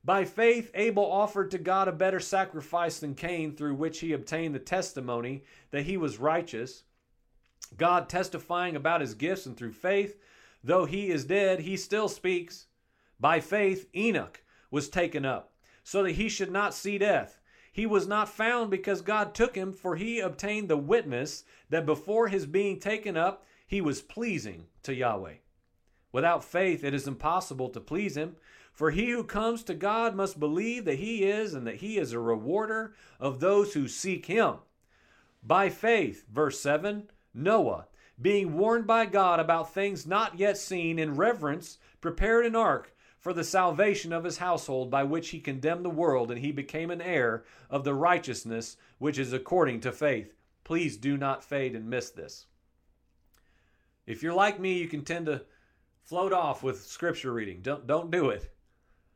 By 0.05 0.23
faith, 0.23 0.71
Abel 0.73 1.03
offered 1.03 1.51
to 1.51 1.57
God 1.57 1.89
a 1.89 1.91
better 1.91 2.21
sacrifice 2.21 2.99
than 2.99 3.13
Cain, 3.13 3.55
through 3.55 3.75
which 3.75 3.99
he 3.99 4.13
obtained 4.13 4.55
the 4.55 4.59
testimony 4.59 5.43
that 5.71 5.83
he 5.83 5.97
was 5.97 6.17
righteous. 6.17 6.83
God 7.77 8.07
testifying 8.07 8.77
about 8.77 9.01
his 9.01 9.13
gifts, 9.13 9.45
and 9.45 9.57
through 9.57 9.73
faith, 9.73 10.17
though 10.63 10.85
he 10.85 11.09
is 11.09 11.25
dead, 11.25 11.59
he 11.59 11.75
still 11.75 12.07
speaks. 12.07 12.67
By 13.19 13.41
faith, 13.41 13.89
Enoch 13.93 14.41
was 14.71 14.87
taken 14.87 15.25
up, 15.25 15.51
so 15.83 16.03
that 16.03 16.11
he 16.11 16.29
should 16.29 16.51
not 16.51 16.73
see 16.73 16.97
death 16.97 17.41
he 17.73 17.87
was 17.87 18.07
not 18.07 18.29
found 18.29 18.69
because 18.69 19.01
God 19.01 19.33
took 19.33 19.55
him, 19.55 19.73
for 19.73 19.95
he 19.95 20.19
obtained 20.19 20.69
the 20.69 20.77
witness 20.77 21.43
that 21.71 21.87
before 21.87 22.27
his 22.27 22.45
being 22.45 22.79
taken 22.79 23.17
up, 23.17 23.43
he 23.65 23.81
was 23.81 23.99
pleasing 23.99 24.67
to 24.83 24.93
Yahweh. 24.93 25.37
Without 26.11 26.43
faith, 26.43 26.83
it 26.83 26.93
is 26.93 27.07
impossible 27.07 27.69
to 27.69 27.79
please 27.79 28.15
him. 28.15 28.35
For 28.71 28.91
he 28.91 29.09
who 29.09 29.23
comes 29.23 29.63
to 29.63 29.73
God 29.73 30.15
must 30.15 30.39
believe 30.39 30.85
that 30.85 30.99
he 30.99 31.23
is, 31.23 31.55
and 31.55 31.65
that 31.65 31.77
he 31.77 31.97
is 31.97 32.11
a 32.11 32.19
rewarder 32.19 32.93
of 33.19 33.39
those 33.39 33.73
who 33.73 33.87
seek 33.87 34.27
him. 34.27 34.57
By 35.41 35.69
faith, 35.69 36.25
verse 36.31 36.59
7, 36.59 37.09
Noah, 37.33 37.87
being 38.21 38.55
warned 38.55 38.85
by 38.85 39.07
God 39.07 39.39
about 39.39 39.73
things 39.73 40.05
not 40.05 40.37
yet 40.37 40.59
seen, 40.59 40.99
in 40.99 41.15
reverence, 41.15 41.79
prepared 42.01 42.45
an 42.45 42.55
ark 42.55 42.92
for 43.23 43.31
the 43.31 43.43
salvation 43.43 44.11
of 44.11 44.25
his 44.25 44.39
household, 44.39 44.91
by 44.91 45.01
which 45.01 45.29
he 45.29 45.39
condemned 45.39 45.85
the 45.85 45.89
world, 45.89 46.29
and 46.29 46.41
he 46.41 46.51
became 46.51 46.91
an 46.91 47.01
heir 47.01 47.45
of 47.69 47.85
the 47.85 47.93
righteousness 47.93 48.75
which 48.97 49.17
is 49.17 49.31
according 49.31 49.79
to 49.79 49.93
faith. 49.93 50.33
Please 50.65 50.97
do 50.97 51.15
not 51.15 51.41
fade 51.41 51.73
and 51.73 51.89
miss 51.89 52.09
this. 52.09 52.47
If 54.05 54.21
you're 54.21 54.33
like 54.33 54.59
me, 54.59 54.77
you 54.77 54.89
can 54.89 55.05
tend 55.05 55.27
to 55.27 55.43
float 56.03 56.33
off 56.33 56.63
with 56.63 56.85
scripture 56.85 57.31
reading. 57.31 57.61
Don't, 57.61 57.87
don't 57.87 58.11
do 58.11 58.29
it. 58.29 58.53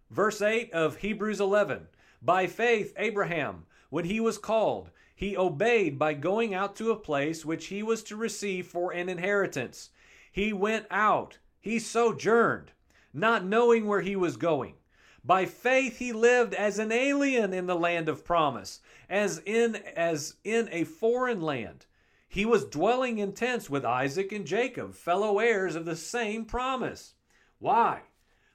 Verse 0.10 0.42
8 0.42 0.72
of 0.72 0.96
Hebrews 0.96 1.42
11 1.42 1.88
By 2.22 2.48
faith, 2.48 2.94
Abraham, 2.96 3.66
when 3.90 4.06
he 4.06 4.22
was 4.22 4.38
called, 4.38 4.90
he 5.14 5.36
obeyed 5.36 6.00
by 6.00 6.14
going 6.14 6.54
out 6.54 6.78
to 6.78 6.92
a 6.92 6.96
place 6.96 7.44
which 7.44 7.66
he 7.66 7.84
was 7.84 8.04
to 8.04 8.16
receive 8.16 8.68
for 8.68 8.94
an 8.94 9.10
inheritance. 9.10 9.90
He 10.32 10.54
went 10.54 10.86
out, 10.90 11.40
he 11.60 11.78
sojourned 11.78 12.72
not 13.18 13.46
knowing 13.46 13.86
where 13.86 14.02
he 14.02 14.16
was 14.16 14.38
going. 14.38 14.76
By 15.24 15.46
faith 15.46 15.98
he 15.98 16.14
lived 16.14 16.54
as 16.54 16.80
an 16.80 16.92
alien 16.92 17.54
in 17.54 17.66
the 17.66 17.76
land 17.76 18.08
of 18.08 18.24
promise, 18.24 18.80
as 19.10 19.42
in 19.46 19.76
as 19.96 20.36
in 20.44 20.70
a 20.72 20.86
foreign 20.86 21.42
land. 21.42 21.86
He 22.30 22.46
was 22.46 22.66
dwelling 22.66 23.18
in 23.18 23.34
tents 23.34 23.70
with 23.70 23.84
Isaac 23.84 24.32
and 24.32 24.46
Jacob, 24.46 24.94
fellow 24.94 25.40
heirs 25.40 25.76
of 25.76 25.86
the 25.86 25.96
same 25.96 26.46
promise. 26.46 27.16
Why? 27.60 28.04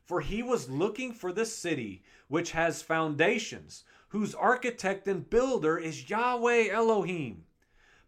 For 0.04 0.20
he 0.20 0.42
was 0.42 0.70
looking 0.70 1.12
for 1.12 1.32
the 1.32 1.46
city 1.46 2.02
which 2.28 2.52
has 2.52 2.82
foundations, 2.82 3.84
whose 4.08 4.34
architect 4.34 5.08
and 5.08 5.28
builder 5.28 5.78
is 5.78 6.08
Yahweh 6.08 6.68
Elohim. 6.70 7.44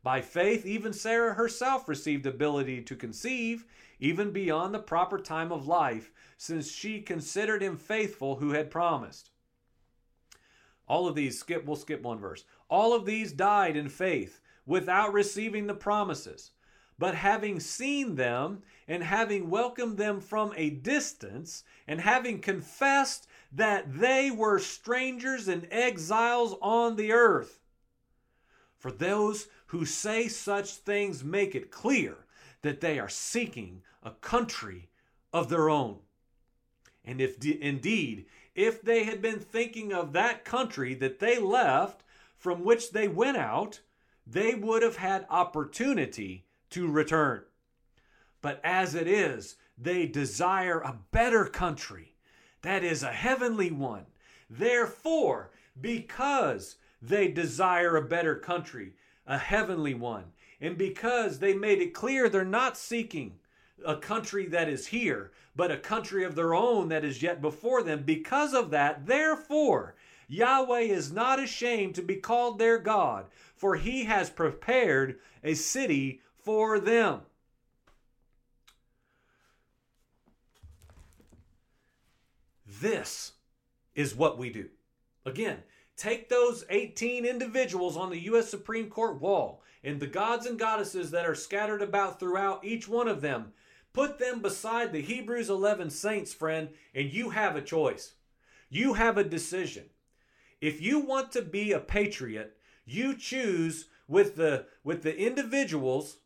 By 0.02 0.20
faith, 0.20 0.66
even 0.66 0.92
Sarah 0.92 1.34
herself 1.34 1.88
received 1.88 2.26
ability 2.26 2.82
to 2.82 2.94
conceive, 2.94 3.64
even 3.99 4.31
beyond 4.31 4.75
the 4.75 4.79
proper 4.79 5.19
time 5.19 5.53
of 5.53 5.67
life, 5.67 6.11
since 6.37 6.71
she 6.71 7.01
considered 7.01 7.63
him 7.63 7.77
faithful 7.77 8.37
who 8.37 8.51
had 8.51 8.71
promised. 8.71 9.31
All 10.87 11.09
of 11.09 11.15
these, 11.15 11.39
skip, 11.39 11.65
we'll 11.65 11.77
skip 11.77 12.03
one 12.03 12.19
verse. 12.19 12.45
All 12.69 12.95
of 12.95 13.07
these 13.07 13.33
died 13.33 13.77
in 13.77 13.89
faith 13.89 14.41
without 14.67 15.13
receiving 15.13 15.67
the 15.67 15.75
promises. 15.75 16.51
But 16.99 17.15
having 17.15 17.59
seen 17.59 18.15
them 18.15 18.63
and 18.87 19.03
having 19.03 19.51
welcomed 19.51 19.97
them 19.97 20.21
from 20.21 20.53
a 20.57 20.71
distance 20.71 21.65
and 21.89 22.01
having 22.01 22.41
confessed 22.41 23.27
that 23.53 23.99
they 23.99 24.31
were 24.31 24.59
strangers 24.59 25.49
and 25.49 25.67
exiles 25.71 26.55
on 26.61 26.97
the 26.97 27.13
earth. 27.13 27.61
For 28.77 28.93
those 28.93 29.49
who 29.67 29.85
say 29.87 30.29
such 30.29 30.75
things 30.75 31.25
make 31.25 31.55
it 31.55 31.71
clear 31.71 32.24
that 32.64 32.80
they 32.80 32.99
are 32.99 33.11
seeking 33.11 33.83
a 34.02 34.11
country 34.11 34.88
of 35.35 35.50
their 35.50 35.68
own. 35.68 35.99
And 37.04 37.21
if 37.21 37.38
de- 37.38 37.62
indeed, 37.62 38.25
if 38.54 38.80
they 38.80 39.04
had 39.04 39.21
been 39.21 39.38
thinking 39.38 39.92
of 39.92 40.14
that 40.14 40.47
country 40.47 40.94
that 40.94 41.18
they 41.18 41.38
left, 41.38 42.04
from 42.38 42.64
which 42.64 42.92
they 42.92 43.06
went 43.06 43.37
out, 43.37 43.80
they 44.26 44.54
would 44.54 44.83
have 44.83 44.97
had 44.97 45.26
opportunity 45.28 46.47
to 46.71 46.90
return. 46.90 47.42
But 48.40 48.62
as 48.64 48.94
it 48.94 49.06
is, 49.06 49.56
they 49.76 50.06
desire 50.06 50.80
a 50.80 50.99
better 51.11 51.44
country, 51.44 52.14
that 52.62 52.83
is, 52.83 53.02
a 53.02 53.12
heavenly 53.12 53.71
one. 53.73 54.06
Therefore, 54.49 55.50
because 55.78 56.76
they 57.02 57.28
desire 57.28 57.97
a 57.97 58.02
better 58.02 58.37
country, 58.37 58.94
a 59.26 59.37
heavenly 59.37 59.94
one, 59.94 60.25
and 60.64 60.78
because 60.78 61.38
they 61.38 61.52
made 61.52 61.83
it 61.83 61.92
clear 61.92 62.28
they're 62.28 62.44
not 62.44 62.78
seeking 62.78 63.35
a 63.85 63.97
country 63.97 64.47
that 64.47 64.66
is 64.66 64.87
here, 64.87 65.30
but 65.54 65.71
a 65.71 65.76
country 65.76 66.25
of 66.25 66.35
their 66.35 66.54
own 66.54 66.88
that 66.88 67.04
is 67.04 67.23
yet 67.23 67.42
before 67.42 67.83
them. 67.83 68.02
Because 68.02 68.54
of 68.54 68.71
that, 68.71 69.04
therefore, 69.06 69.94
Yahweh 70.26 70.80
is 70.80 71.12
not 71.12 71.38
ashamed 71.38 71.94
to 71.97 72.02
be 72.02 72.16
called 72.16 72.59
their 72.59 72.78
God, 72.78 73.26
for 73.54 73.76
he 73.76 74.04
has 74.04 74.30
prepared 74.30 75.18
a 75.42 75.52
city 75.52 76.23
for 76.42 76.80
them. 76.80 77.21
This 82.80 83.33
is 83.94 84.14
what 84.14 84.38
we 84.38 84.49
do. 84.49 84.71
Again, 85.26 85.59
take 85.94 86.30
those 86.30 86.64
18 86.71 87.26
individuals 87.26 87.99
on 87.99 88.09
the 88.09 88.21
U.S. 88.21 88.49
Supreme 88.49 88.88
Court 88.88 89.21
wall 89.21 89.62
and 89.85 90.00
the 90.00 90.07
gods 90.07 90.47
and 90.47 90.59
goddesses 90.59 91.11
that 91.11 91.26
are 91.26 91.35
scattered 91.35 91.83
about 91.83 92.19
throughout 92.19 92.64
each 92.64 92.88
one 92.88 93.09
of 93.09 93.21
them 93.21 93.53
Put 93.95 94.19
them 94.19 94.43
beside 94.43 94.93
the 94.93 95.00
Hebrews 95.00 95.49
11 95.49 95.88
saints, 95.91 96.35
friend, 96.35 96.71
and 96.95 97.12
you 97.12 97.31
have 97.31 97.55
a 97.55 97.62
choice. 97.62 98.14
You 98.69 98.95
have 98.95 99.17
a 99.17 99.25
decision. 99.25 99.85
If 100.61 100.83
you 100.83 100.99
want 100.99 101.31
to 101.33 101.43
be 101.43 101.71
a 101.71 101.79
patriot, 101.79 102.57
you 102.85 103.17
choose 103.17 103.87
with 104.09 104.35
the 104.35 104.67
with 104.83 105.03
the 105.03 105.17
individuals 105.17 106.19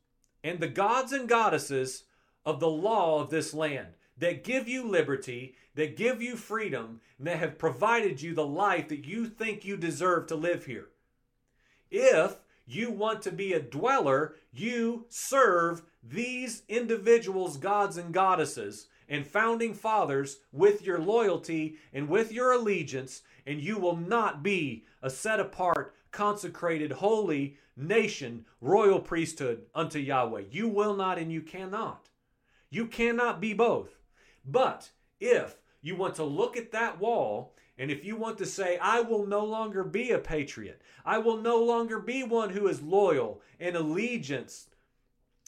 and 0.43 0.59
the 0.59 0.69
gods 0.69 1.13
and 1.13 1.29
goddesses 1.29 2.05
of 2.47 2.59
the 2.59 2.71
law 2.71 3.21
of 3.21 3.31
this 3.31 3.55
land. 3.55 3.89
that 4.17 4.43
give 4.43 4.67
you 4.67 4.83
liberty, 4.83 5.55
that 5.77 5.97
give 5.97 6.21
you 6.21 6.35
freedom, 6.35 7.01
and 7.19 7.27
that 7.29 7.39
have 7.39 7.57
provided 7.57 8.21
you 8.21 8.35
the 8.35 8.45
life 8.45 8.89
that 8.89 9.05
you 9.05 9.27
think 9.27 9.65
you 9.65 9.77
deserve 9.77 10.27
to 10.27 10.35
live 10.35 10.65
here. 10.65 10.89
If 11.89 12.41
you 12.69 12.91
want 12.91 13.23
to 13.23 13.33
be 13.33 13.55
a 13.55 13.61
dweller, 13.61 14.35
you 14.53 15.07
serve 15.09 15.83
these 16.03 16.63
individuals, 16.69 17.57
gods 17.57 17.97
and 17.97 18.13
goddesses, 18.13 18.89
and 19.09 19.27
founding 19.27 19.73
fathers 19.73 20.41
with 20.53 20.85
your 20.85 20.99
loyalty 20.99 21.77
and 21.95 22.09
with 22.09 22.31
your 22.31 22.53
allegiance, 22.53 23.23
and 23.47 23.63
you 23.63 23.79
will 23.79 23.97
not 23.97 24.43
be 24.43 24.85
a 25.03 25.09
set 25.09 25.41
apart, 25.41 25.95
consecrated, 26.11 26.93
holy 26.93 27.57
nation, 27.75 28.45
royal 28.61 29.01
priesthood 29.01 29.63
unto 29.75 29.99
Yahweh. 29.99 30.43
You 30.51 30.69
will 30.69 30.95
not 30.95 31.19
and 31.19 31.33
you 31.33 31.41
cannot. 31.41 32.11
You 32.69 32.87
cannot 32.87 33.41
be 33.41 33.55
both. 33.55 33.99
But 34.45 34.91
if 35.21 35.57
you 35.81 35.97
want 35.97 36.17
to 36.17 36.25
look 36.25 36.57
at 36.59 36.73
that 36.73 37.01
wall 37.01 37.55
and 37.79 37.91
if 37.91 38.05
you 38.05 38.17
want 38.17 38.39
to 38.39 38.47
say, 38.47 38.77
I 38.79 39.01
will 39.01 39.27
no 39.27 39.45
longer 39.45 39.85
be 39.85 40.11
a 40.11 40.19
patriot, 40.19 40.83
I 41.05 41.19
will 41.19 41.37
no 41.37 41.63
longer 41.63 41.99
be 41.99 42.25
one 42.25 42.51
who 42.51 42.67
is 42.67 42.83
loyal 42.83 43.41
and 43.61 43.77
allegiance 43.77 44.67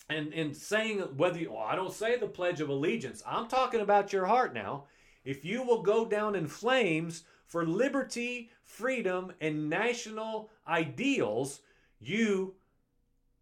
and, 0.08 0.32
and 0.32 0.56
saying 0.56 1.00
whether 1.16 1.38
you, 1.38 1.52
well, 1.52 1.62
I 1.62 1.76
don't 1.76 1.92
say 1.92 2.16
the 2.16 2.26
Pledge 2.26 2.60
of 2.60 2.68
Allegiance, 2.68 3.22
I'm 3.26 3.48
talking 3.48 3.80
about 3.80 4.12
your 4.12 4.26
heart 4.26 4.54
now. 4.54 4.84
If 5.24 5.44
you 5.44 5.62
will 5.62 5.82
go 5.82 6.04
down 6.04 6.34
in 6.34 6.46
flames 6.46 7.24
for 7.46 7.66
liberty, 7.66 8.50
freedom, 8.64 9.32
and 9.40 9.68
national 9.68 10.50
ideals, 10.66 11.60
you 11.98 12.54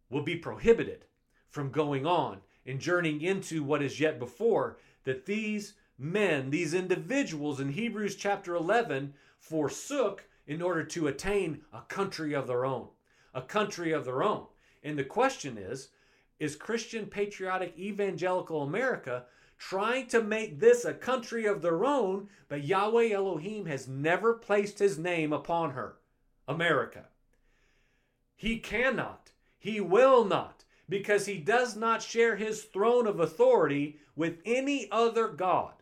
will 0.09 0.23
be 0.23 0.35
prohibited 0.35 1.05
from 1.49 1.71
going 1.71 2.05
on 2.05 2.39
and 2.65 2.79
journeying 2.79 3.21
into 3.21 3.63
what 3.63 3.81
is 3.81 3.99
yet 3.99 4.19
before 4.19 4.77
that 5.03 5.25
these 5.25 5.73
men, 5.99 6.49
these 6.49 6.73
individuals 6.73 7.59
in 7.59 7.69
Hebrews 7.69 8.15
chapter 8.15 8.55
11 8.55 9.13
forsook 9.37 10.23
in 10.47 10.61
order 10.61 10.83
to 10.83 11.07
attain 11.07 11.61
a 11.73 11.81
country 11.81 12.33
of 12.33 12.47
their 12.47 12.65
own. 12.65 12.87
A 13.33 13.41
country 13.41 13.91
of 13.91 14.05
their 14.05 14.23
own. 14.23 14.45
And 14.83 14.97
the 14.97 15.03
question 15.03 15.57
is 15.57 15.89
is 16.39 16.55
Christian 16.55 17.05
patriotic 17.05 17.77
evangelical 17.77 18.63
America 18.63 19.25
trying 19.57 20.07
to 20.07 20.23
make 20.23 20.59
this 20.59 20.85
a 20.85 20.93
country 20.93 21.45
of 21.45 21.61
their 21.61 21.83
own, 21.83 22.29
but 22.47 22.63
Yahweh 22.63 23.11
Elohim 23.11 23.65
has 23.65 23.89
never 23.89 24.33
placed 24.33 24.79
his 24.79 24.97
name 24.97 25.33
upon 25.33 25.71
her? 25.71 25.97
America. 26.47 27.05
He 28.37 28.57
cannot, 28.57 29.31
he 29.59 29.81
will 29.81 30.23
not, 30.23 30.63
because 30.87 31.25
he 31.25 31.37
does 31.37 31.75
not 31.75 32.01
share 32.01 32.37
his 32.37 32.63
throne 32.63 33.05
of 33.05 33.19
authority 33.19 33.99
with 34.15 34.39
any 34.45 34.87
other 34.91 35.27
God. 35.27 35.73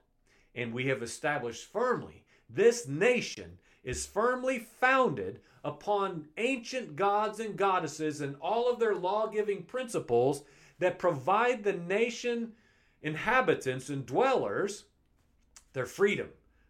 And 0.58 0.74
we 0.74 0.88
have 0.88 1.04
established 1.04 1.72
firmly 1.72 2.26
this 2.50 2.88
nation 2.88 3.60
is 3.84 4.06
firmly 4.06 4.60
founded 4.60 5.40
upon 5.64 6.28
ancient 6.38 6.96
gods 6.96 7.40
and 7.40 7.56
goddesses 7.58 8.22
and 8.22 8.36
all 8.42 8.72
of 8.72 8.80
their 8.80 8.96
law 8.96 9.28
giving 9.28 9.64
principles 9.64 10.44
that 10.80 11.00
provide 11.00 11.64
the 11.64 11.74
nation 11.74 12.54
inhabitants 13.02 13.90
and 13.90 14.06
dwellers 14.06 14.86
their 15.74 15.86
freedom, 15.86 16.30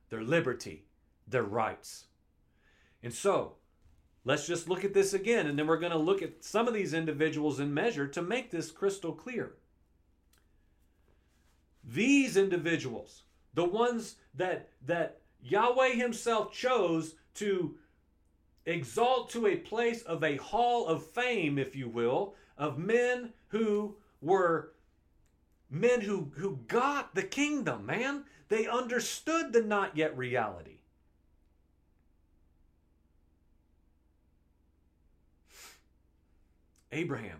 their 0.10 0.24
liberty, 0.24 0.86
their 1.28 1.44
rights. 1.44 2.06
And 3.04 3.14
so, 3.14 3.56
let's 4.26 4.48
just 4.48 4.68
look 4.68 4.84
at 4.84 4.94
this 4.94 5.14
again, 5.14 5.48
and 5.48 5.58
then 5.58 5.68
we're 5.68 5.78
going 5.78 5.92
to 5.92 5.98
look 5.98 6.22
at 6.22 6.44
some 6.44 6.68
of 6.68 6.74
these 6.74 6.94
individuals 6.94 7.60
in 7.60 7.74
measure 7.74 8.08
to 8.08 8.22
make 8.22 8.52
this 8.52 8.72
crystal 8.72 9.14
clear. 9.14 9.54
These 11.84 12.36
individuals 12.36 13.24
the 13.58 13.66
ones 13.66 14.18
that 14.36 14.70
that 14.86 15.18
Yahweh 15.42 15.96
himself 15.96 16.54
chose 16.54 17.16
to 17.34 17.76
exalt 18.68 19.32
to 19.32 19.48
a 19.48 19.56
place 19.56 20.04
of 20.04 20.24
a 20.24 20.36
hall 20.36 20.86
of 20.86 21.04
fame 21.04 21.58
if 21.58 21.76
you 21.76 21.90
will 21.90 22.36
of 22.56 22.78
men 22.78 23.34
who 23.48 23.96
were 24.22 24.74
men 25.72 26.02
who 26.02 26.32
who 26.36 26.60
got 26.68 27.16
the 27.16 27.24
kingdom 27.24 27.88
man. 27.88 28.26
They 28.48 28.68
understood 28.68 29.54
the 29.54 29.64
not 29.64 29.98
yet 29.98 30.16
reality. 30.16 30.82
Abraham 36.92 37.40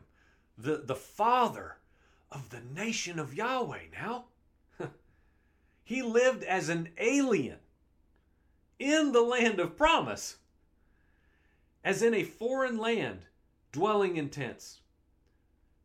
the 0.58 0.78
the 0.78 0.96
father 0.96 1.78
of 2.32 2.50
the 2.50 2.62
nation 2.74 3.20
of 3.20 3.36
Yahweh 3.36 3.92
now 3.94 4.26
he 5.88 6.02
lived 6.02 6.44
as 6.44 6.68
an 6.68 6.90
alien 6.98 7.60
in 8.78 9.14
the 9.14 9.22
land 9.22 9.58
of 9.58 9.78
promise, 9.78 10.36
as 11.82 12.04
in 12.04 12.14
a 12.14 12.26
foreign 12.26 12.78
land, 12.78 13.22
dwelling 13.72 14.18
in 14.18 14.28
tents, 14.28 14.82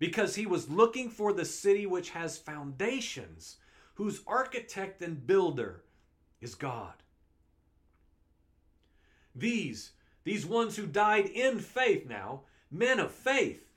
because 0.00 0.34
he 0.34 0.44
was 0.44 0.68
looking 0.68 1.08
for 1.08 1.32
the 1.32 1.44
city 1.44 1.86
which 1.86 2.10
has 2.10 2.36
foundations, 2.36 3.58
whose 3.94 4.22
architect 4.26 5.02
and 5.02 5.24
builder 5.24 5.84
is 6.40 6.56
God. 6.56 6.94
These, 9.36 9.92
these 10.24 10.44
ones 10.44 10.74
who 10.74 10.86
died 10.86 11.26
in 11.26 11.60
faith 11.60 12.08
now, 12.08 12.40
men 12.72 12.98
of 12.98 13.12
faith, 13.12 13.68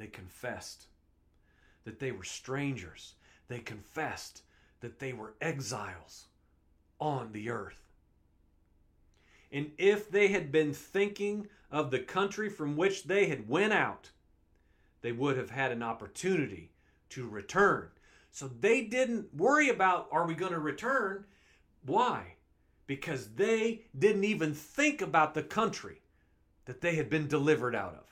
They 0.00 0.06
confessed 0.06 0.86
that 1.84 2.00
they 2.00 2.10
were 2.10 2.24
strangers. 2.24 3.16
They 3.48 3.58
confessed 3.58 4.40
that 4.80 4.98
they 4.98 5.12
were 5.12 5.34
exiles 5.42 6.28
on 6.98 7.32
the 7.32 7.50
earth. 7.50 7.92
And 9.52 9.72
if 9.76 10.10
they 10.10 10.28
had 10.28 10.50
been 10.50 10.72
thinking 10.72 11.48
of 11.70 11.90
the 11.90 11.98
country 11.98 12.48
from 12.48 12.78
which 12.78 13.04
they 13.04 13.26
had 13.26 13.46
went 13.46 13.74
out, 13.74 14.08
they 15.02 15.12
would 15.12 15.36
have 15.36 15.50
had 15.50 15.70
an 15.70 15.82
opportunity 15.82 16.70
to 17.10 17.28
return. 17.28 17.90
So 18.30 18.48
they 18.48 18.84
didn't 18.84 19.34
worry 19.34 19.68
about 19.68 20.08
are 20.10 20.26
we 20.26 20.34
going 20.34 20.52
to 20.52 20.60
return? 20.60 21.26
Why? 21.84 22.36
Because 22.86 23.34
they 23.34 23.82
didn't 23.98 24.24
even 24.24 24.54
think 24.54 25.02
about 25.02 25.34
the 25.34 25.42
country 25.42 26.00
that 26.64 26.80
they 26.80 26.94
had 26.94 27.10
been 27.10 27.28
delivered 27.28 27.74
out 27.74 27.96
of. 27.96 28.09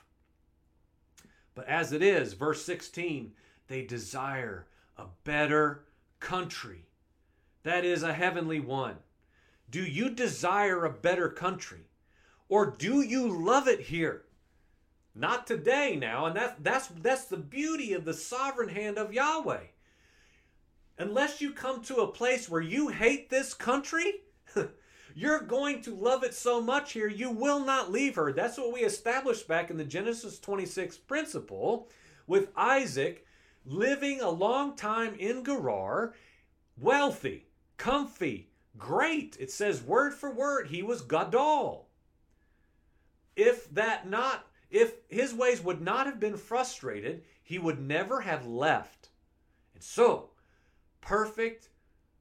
But 1.55 1.67
as 1.67 1.91
it 1.91 2.01
is, 2.01 2.33
verse 2.33 2.63
16, 2.63 3.33
they 3.67 3.83
desire 3.83 4.67
a 4.97 5.05
better 5.23 5.85
country. 6.19 6.85
That 7.63 7.85
is 7.85 8.03
a 8.03 8.13
heavenly 8.13 8.59
one. 8.59 8.97
Do 9.69 9.83
you 9.83 10.09
desire 10.09 10.85
a 10.85 10.91
better 10.91 11.29
country? 11.29 11.89
Or 12.47 12.65
do 12.65 13.01
you 13.01 13.27
love 13.27 13.67
it 13.67 13.81
here? 13.81 14.23
Not 15.13 15.45
today 15.45 15.95
now, 15.95 16.25
and 16.25 16.35
that's 16.35 16.55
that's 16.59 16.87
that's 16.87 17.25
the 17.25 17.37
beauty 17.37 17.93
of 17.93 18.05
the 18.05 18.13
sovereign 18.13 18.69
hand 18.69 18.97
of 18.97 19.13
Yahweh. 19.13 19.65
Unless 20.97 21.41
you 21.41 21.51
come 21.51 21.81
to 21.83 21.97
a 21.97 22.11
place 22.11 22.49
where 22.49 22.61
you 22.61 22.89
hate 22.89 23.29
this 23.29 23.53
country, 23.53 24.21
You're 25.19 25.41
going 25.41 25.81
to 25.81 25.93
love 25.93 26.23
it 26.23 26.33
so 26.33 26.61
much 26.61 26.93
here, 26.93 27.09
you 27.09 27.29
will 27.29 27.59
not 27.59 27.91
leave 27.91 28.15
her. 28.15 28.31
That's 28.31 28.57
what 28.57 28.71
we 28.71 28.79
established 28.79 29.49
back 29.49 29.69
in 29.69 29.75
the 29.75 29.83
Genesis 29.83 30.39
26 30.39 30.95
principle 30.95 31.89
with 32.25 32.47
Isaac 32.55 33.25
living 33.65 34.21
a 34.21 34.29
long 34.29 34.77
time 34.77 35.15
in 35.19 35.43
Gerar, 35.43 36.13
wealthy, 36.79 37.47
comfy, 37.75 38.47
great. 38.77 39.35
It 39.41 39.51
says 39.51 39.83
word 39.83 40.13
for 40.13 40.31
word, 40.31 40.67
he 40.67 40.81
was 40.81 41.01
Gadol. 41.01 41.89
If 43.35 43.69
that 43.71 44.09
not, 44.09 44.47
if 44.71 44.99
his 45.09 45.33
ways 45.33 45.59
would 45.61 45.81
not 45.81 46.05
have 46.05 46.21
been 46.21 46.37
frustrated, 46.37 47.25
he 47.43 47.59
would 47.59 47.81
never 47.81 48.21
have 48.21 48.47
left. 48.47 49.09
And 49.73 49.83
so, 49.83 50.29
perfect, 51.01 51.67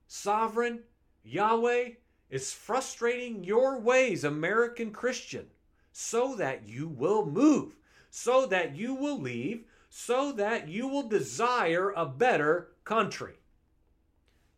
sovereign, 0.08 0.80
Yahweh 1.22 1.90
is 2.30 2.52
frustrating 2.52 3.44
your 3.44 3.78
ways, 3.78 4.24
American 4.24 4.90
Christian, 4.90 5.46
so 5.92 6.34
that 6.36 6.68
you 6.68 6.88
will 6.88 7.26
move, 7.26 7.76
so 8.10 8.46
that 8.46 8.76
you 8.76 8.94
will 8.94 9.18
leave, 9.18 9.64
so 9.90 10.32
that 10.32 10.68
you 10.68 10.86
will 10.86 11.08
desire 11.08 11.90
a 11.90 12.06
better 12.06 12.68
country. 12.84 13.34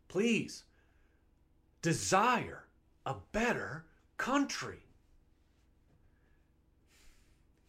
Please, 0.08 0.64
desire 1.82 2.64
a 3.06 3.14
better 3.32 3.86
country. 4.16 4.84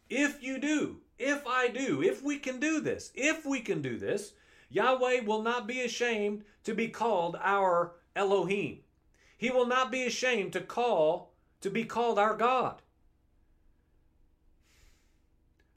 If 0.10 0.44
you 0.44 0.60
do, 0.60 0.98
if 1.18 1.46
I 1.48 1.68
do, 1.68 2.02
if 2.02 2.22
we 2.22 2.38
can 2.38 2.60
do 2.60 2.82
this, 2.82 3.12
if 3.16 3.46
we 3.46 3.62
can 3.62 3.82
do 3.82 3.98
this, 3.98 4.34
Yahweh 4.70 5.22
will 5.22 5.42
not 5.42 5.68
be 5.68 5.82
ashamed 5.82 6.44
to 6.64 6.74
be 6.74 6.88
called 6.88 7.38
our 7.42 7.94
Elohim. 8.16 8.80
He 9.42 9.50
will 9.50 9.66
not 9.66 9.90
be 9.90 10.06
ashamed 10.06 10.54
to 10.54 10.62
call 10.62 11.34
to 11.62 11.72
be 11.72 11.84
called 11.84 12.20
our 12.20 12.38
God. 12.38 12.84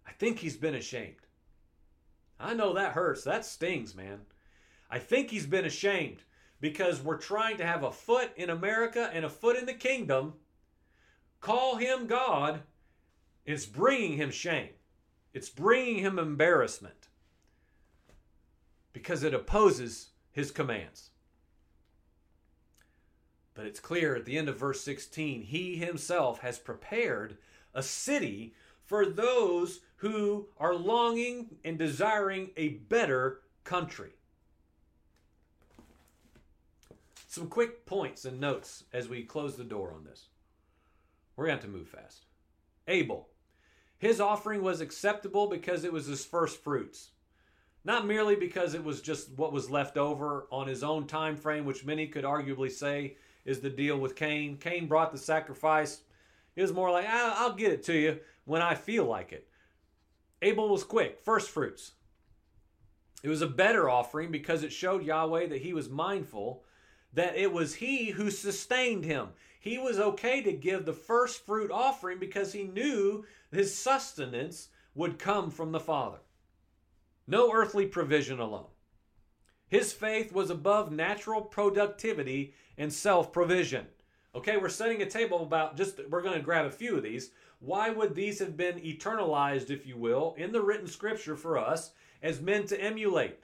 I 0.06 0.12
think 0.12 0.40
he's 0.40 0.58
been 0.58 0.74
ashamed. 0.74 1.26
I 2.38 2.52
know 2.52 2.74
that 2.74 2.92
hurts. 2.92 3.24
That 3.24 3.46
stings, 3.46 3.94
man. 3.94 4.20
I 4.90 4.98
think 4.98 5.30
he's 5.30 5.46
been 5.46 5.64
ashamed 5.64 6.18
because 6.60 7.00
we're 7.00 7.16
trying 7.16 7.56
to 7.56 7.64
have 7.64 7.84
a 7.84 7.90
foot 7.90 8.32
in 8.36 8.50
America 8.50 9.08
and 9.14 9.24
a 9.24 9.30
foot 9.30 9.56
in 9.56 9.64
the 9.64 9.72
kingdom, 9.72 10.34
call 11.40 11.76
him 11.76 12.06
God. 12.06 12.60
It's 13.46 13.64
bringing 13.64 14.18
him 14.18 14.30
shame. 14.30 14.74
It's 15.32 15.48
bringing 15.48 16.00
him 16.00 16.18
embarrassment 16.18 17.08
because 18.92 19.22
it 19.22 19.32
opposes 19.32 20.10
his 20.32 20.50
commands. 20.50 21.12
But 23.54 23.66
it's 23.66 23.80
clear 23.80 24.16
at 24.16 24.24
the 24.24 24.36
end 24.36 24.48
of 24.48 24.58
verse 24.58 24.80
16, 24.80 25.42
he 25.42 25.76
himself 25.76 26.40
has 26.40 26.58
prepared 26.58 27.38
a 27.72 27.82
city 27.82 28.54
for 28.84 29.06
those 29.06 29.80
who 29.96 30.48
are 30.58 30.74
longing 30.74 31.56
and 31.64 31.78
desiring 31.78 32.50
a 32.56 32.68
better 32.68 33.40
country. 33.62 34.10
Some 37.28 37.48
quick 37.48 37.86
points 37.86 38.24
and 38.24 38.40
notes 38.40 38.84
as 38.92 39.08
we 39.08 39.22
close 39.22 39.56
the 39.56 39.64
door 39.64 39.92
on 39.92 40.04
this. 40.04 40.26
We're 41.36 41.46
going 41.46 41.58
to 41.58 41.62
have 41.64 41.72
to 41.72 41.78
move 41.78 41.88
fast. 41.88 42.26
Abel. 42.86 43.28
His 43.98 44.20
offering 44.20 44.62
was 44.62 44.80
acceptable 44.80 45.48
because 45.48 45.84
it 45.84 45.92
was 45.92 46.06
his 46.06 46.24
first 46.24 46.62
fruits. 46.62 47.10
Not 47.84 48.06
merely 48.06 48.36
because 48.36 48.74
it 48.74 48.84
was 48.84 49.00
just 49.00 49.30
what 49.36 49.52
was 49.52 49.70
left 49.70 49.96
over 49.96 50.46
on 50.50 50.66
his 50.66 50.82
own 50.82 51.06
time 51.06 51.36
frame, 51.36 51.64
which 51.64 51.84
many 51.84 52.06
could 52.06 52.24
arguably 52.24 52.70
say 52.70 53.16
is 53.44 53.60
the 53.60 53.70
deal 53.70 53.98
with 53.98 54.16
Cain. 54.16 54.56
Cain 54.56 54.86
brought 54.86 55.12
the 55.12 55.18
sacrifice. 55.18 56.00
It 56.56 56.62
was 56.62 56.72
more 56.72 56.90
like, 56.90 57.06
I'll 57.08 57.54
get 57.54 57.72
it 57.72 57.82
to 57.84 57.94
you 57.94 58.20
when 58.44 58.62
I 58.62 58.74
feel 58.74 59.04
like 59.04 59.32
it. 59.32 59.48
Abel 60.42 60.68
was 60.68 60.84
quick, 60.84 61.20
first 61.22 61.50
fruits. 61.50 61.92
It 63.22 63.28
was 63.28 63.42
a 63.42 63.46
better 63.46 63.88
offering 63.88 64.30
because 64.30 64.62
it 64.62 64.72
showed 64.72 65.02
Yahweh 65.02 65.46
that 65.48 65.62
he 65.62 65.72
was 65.72 65.88
mindful 65.88 66.62
that 67.14 67.36
it 67.36 67.52
was 67.52 67.76
he 67.76 68.10
who 68.10 68.30
sustained 68.30 69.04
him. 69.04 69.28
He 69.58 69.78
was 69.78 69.98
okay 69.98 70.42
to 70.42 70.52
give 70.52 70.84
the 70.84 70.92
first 70.92 71.46
fruit 71.46 71.70
offering 71.70 72.18
because 72.18 72.52
he 72.52 72.64
knew 72.64 73.24
his 73.50 73.74
sustenance 73.74 74.68
would 74.94 75.18
come 75.18 75.50
from 75.50 75.72
the 75.72 75.80
Father. 75.80 76.18
No 77.26 77.50
earthly 77.52 77.86
provision 77.86 78.40
alone. 78.40 78.66
His 79.74 79.92
faith 79.92 80.32
was 80.32 80.50
above 80.50 80.92
natural 80.92 81.42
productivity 81.42 82.54
and 82.78 82.92
self 82.92 83.32
provision. 83.32 83.88
Okay, 84.32 84.56
we're 84.56 84.68
setting 84.68 85.02
a 85.02 85.10
table 85.10 85.42
about 85.42 85.76
just, 85.76 85.98
we're 86.08 86.22
going 86.22 86.36
to 86.36 86.44
grab 86.44 86.64
a 86.64 86.70
few 86.70 86.96
of 86.96 87.02
these. 87.02 87.32
Why 87.58 87.90
would 87.90 88.14
these 88.14 88.38
have 88.38 88.56
been 88.56 88.78
eternalized, 88.78 89.70
if 89.70 89.84
you 89.84 89.96
will, 89.96 90.36
in 90.38 90.52
the 90.52 90.62
written 90.62 90.86
scripture 90.86 91.34
for 91.34 91.58
us 91.58 91.90
as 92.22 92.40
men 92.40 92.66
to 92.66 92.80
emulate? 92.80 93.40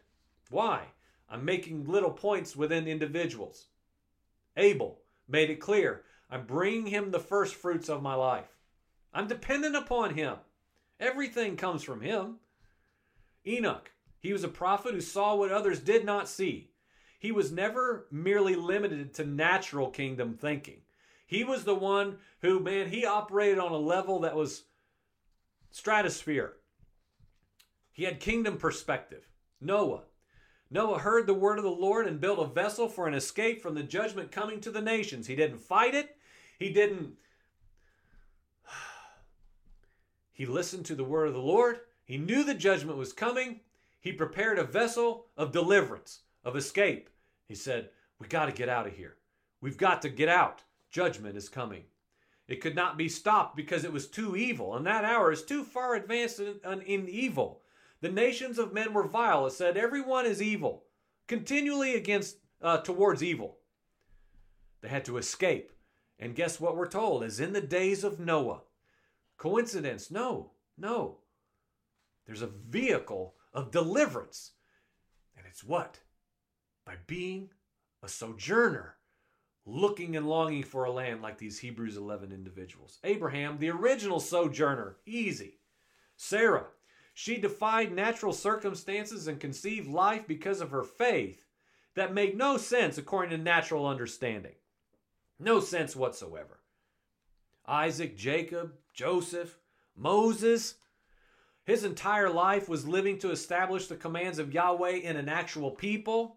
Why? 0.50 0.84
I'm 1.28 1.44
making 1.44 1.88
little 1.88 2.12
points 2.12 2.54
within 2.54 2.86
individuals. 2.86 3.66
Abel 4.56 5.00
made 5.26 5.50
it 5.50 5.58
clear 5.58 6.04
I'm 6.30 6.46
bringing 6.46 6.86
him 6.86 7.10
the 7.10 7.18
first 7.18 7.56
fruits 7.56 7.88
of 7.88 8.04
my 8.04 8.14
life. 8.14 8.56
I'm 9.12 9.26
dependent 9.26 9.74
upon 9.74 10.14
him. 10.14 10.36
Everything 11.00 11.56
comes 11.56 11.82
from 11.82 12.02
him. 12.02 12.36
Enoch, 13.44 13.90
he 14.20 14.32
was 14.32 14.44
a 14.44 14.48
prophet 14.48 14.94
who 14.94 15.00
saw 15.00 15.34
what 15.34 15.50
others 15.50 15.80
did 15.80 16.04
not 16.04 16.28
see. 16.28 16.70
He 17.18 17.32
was 17.32 17.50
never 17.50 18.06
merely 18.10 18.54
limited 18.54 19.14
to 19.14 19.24
natural 19.24 19.90
kingdom 19.90 20.34
thinking. 20.34 20.82
He 21.26 21.44
was 21.44 21.64
the 21.64 21.74
one 21.74 22.18
who, 22.40 22.60
man, 22.60 22.88
he 22.88 23.04
operated 23.06 23.58
on 23.58 23.72
a 23.72 23.76
level 23.76 24.20
that 24.20 24.34
was 24.34 24.64
stratosphere. 25.70 26.54
He 27.92 28.04
had 28.04 28.20
kingdom 28.20 28.56
perspective. 28.56 29.28
Noah. 29.60 30.02
Noah 30.70 30.98
heard 30.98 31.26
the 31.26 31.34
word 31.34 31.58
of 31.58 31.64
the 31.64 31.70
Lord 31.70 32.06
and 32.06 32.20
built 32.20 32.38
a 32.38 32.52
vessel 32.52 32.88
for 32.88 33.06
an 33.06 33.14
escape 33.14 33.60
from 33.60 33.74
the 33.74 33.82
judgment 33.82 34.30
coming 34.30 34.60
to 34.60 34.70
the 34.70 34.80
nations. 34.80 35.26
He 35.26 35.36
didn't 35.36 35.58
fight 35.58 35.94
it. 35.94 36.16
He 36.58 36.72
didn't. 36.72 37.14
He 40.32 40.46
listened 40.46 40.86
to 40.86 40.94
the 40.94 41.04
word 41.04 41.28
of 41.28 41.34
the 41.34 41.40
Lord. 41.40 41.80
He 42.04 42.16
knew 42.16 42.44
the 42.44 42.54
judgment 42.54 42.96
was 42.96 43.12
coming. 43.12 43.60
He 44.00 44.12
prepared 44.12 44.58
a 44.58 44.64
vessel 44.64 45.26
of 45.36 45.52
deliverance 45.52 46.20
of 46.42 46.56
escape. 46.56 47.10
He 47.46 47.54
said, 47.54 47.90
We 48.18 48.26
got 48.26 48.46
to 48.46 48.52
get 48.52 48.68
out 48.68 48.86
of 48.86 48.94
here. 48.94 49.16
We've 49.60 49.76
got 49.76 50.02
to 50.02 50.08
get 50.08 50.28
out. 50.28 50.62
Judgment 50.90 51.36
is 51.36 51.48
coming. 51.48 51.84
It 52.48 52.60
could 52.60 52.74
not 52.74 52.98
be 52.98 53.08
stopped 53.08 53.54
because 53.56 53.84
it 53.84 53.92
was 53.92 54.08
too 54.08 54.36
evil, 54.36 54.74
and 54.74 54.84
that 54.86 55.04
hour 55.04 55.30
is 55.30 55.44
too 55.44 55.62
far 55.62 55.94
advanced 55.94 56.40
in, 56.40 56.58
in 56.82 57.08
evil. 57.08 57.62
The 58.00 58.08
nations 58.08 58.58
of 58.58 58.72
men 58.72 58.92
were 58.92 59.06
vile. 59.06 59.46
It 59.46 59.52
said, 59.52 59.76
Everyone 59.76 60.26
is 60.26 60.42
evil, 60.42 60.84
continually 61.28 61.94
against 61.94 62.38
uh, 62.62 62.78
towards 62.78 63.22
evil. 63.22 63.58
They 64.80 64.88
had 64.88 65.04
to 65.04 65.18
escape. 65.18 65.72
And 66.18 66.34
guess 66.34 66.58
what 66.58 66.76
we're 66.76 66.88
told? 66.88 67.22
As 67.22 67.38
in 67.38 67.52
the 67.52 67.60
days 67.60 68.02
of 68.02 68.18
Noah. 68.18 68.62
Coincidence? 69.36 70.10
No, 70.10 70.52
no. 70.76 71.18
There's 72.26 72.42
a 72.42 72.46
vehicle 72.46 73.34
of 73.52 73.70
deliverance. 73.70 74.52
And 75.36 75.46
it's 75.46 75.64
what? 75.64 76.00
by 76.90 76.96
being 77.06 77.48
a 78.02 78.08
sojourner, 78.08 78.96
looking 79.64 80.16
and 80.16 80.28
longing 80.28 80.64
for 80.64 80.84
a 80.84 80.90
land 80.90 81.22
like 81.22 81.38
these 81.38 81.60
Hebrews 81.60 81.96
11 81.96 82.32
individuals. 82.32 82.98
Abraham, 83.04 83.58
the 83.58 83.70
original 83.70 84.18
sojourner, 84.18 84.96
easy. 85.06 85.60
Sarah, 86.16 86.66
she 87.14 87.36
defied 87.36 87.92
natural 87.92 88.32
circumstances 88.32 89.28
and 89.28 89.38
conceived 89.38 89.86
life 89.86 90.26
because 90.26 90.60
of 90.60 90.70
her 90.70 90.82
faith 90.82 91.44
that 91.94 92.12
made 92.12 92.36
no 92.36 92.56
sense 92.56 92.98
according 92.98 93.30
to 93.30 93.42
natural 93.42 93.86
understanding. 93.86 94.54
No 95.38 95.60
sense 95.60 95.94
whatsoever. 95.94 96.58
Isaac, 97.66 98.16
Jacob, 98.16 98.72
Joseph, 98.94 99.58
Moses, 99.94 100.74
his 101.70 101.84
entire 101.84 102.28
life 102.28 102.68
was 102.68 102.88
living 102.88 103.16
to 103.20 103.30
establish 103.30 103.86
the 103.86 103.94
commands 103.94 104.40
of 104.40 104.52
Yahweh 104.52 104.96
in 104.96 105.16
an 105.16 105.28
actual 105.28 105.70
people. 105.70 106.36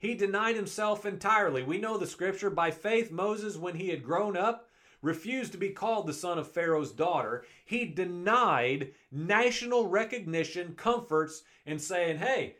He 0.00 0.14
denied 0.14 0.56
himself 0.56 1.04
entirely. 1.04 1.62
We 1.62 1.76
know 1.76 1.98
the 1.98 2.06
scripture. 2.06 2.48
By 2.48 2.70
faith, 2.70 3.10
Moses, 3.10 3.58
when 3.58 3.74
he 3.74 3.90
had 3.90 4.02
grown 4.02 4.34
up, 4.34 4.70
refused 5.02 5.52
to 5.52 5.58
be 5.58 5.68
called 5.68 6.06
the 6.06 6.14
son 6.14 6.38
of 6.38 6.50
Pharaoh's 6.50 6.90
daughter. 6.90 7.44
He 7.66 7.84
denied 7.84 8.92
national 9.10 9.88
recognition, 9.88 10.72
comforts, 10.74 11.42
and 11.66 11.78
saying, 11.78 12.16
hey, 12.16 12.56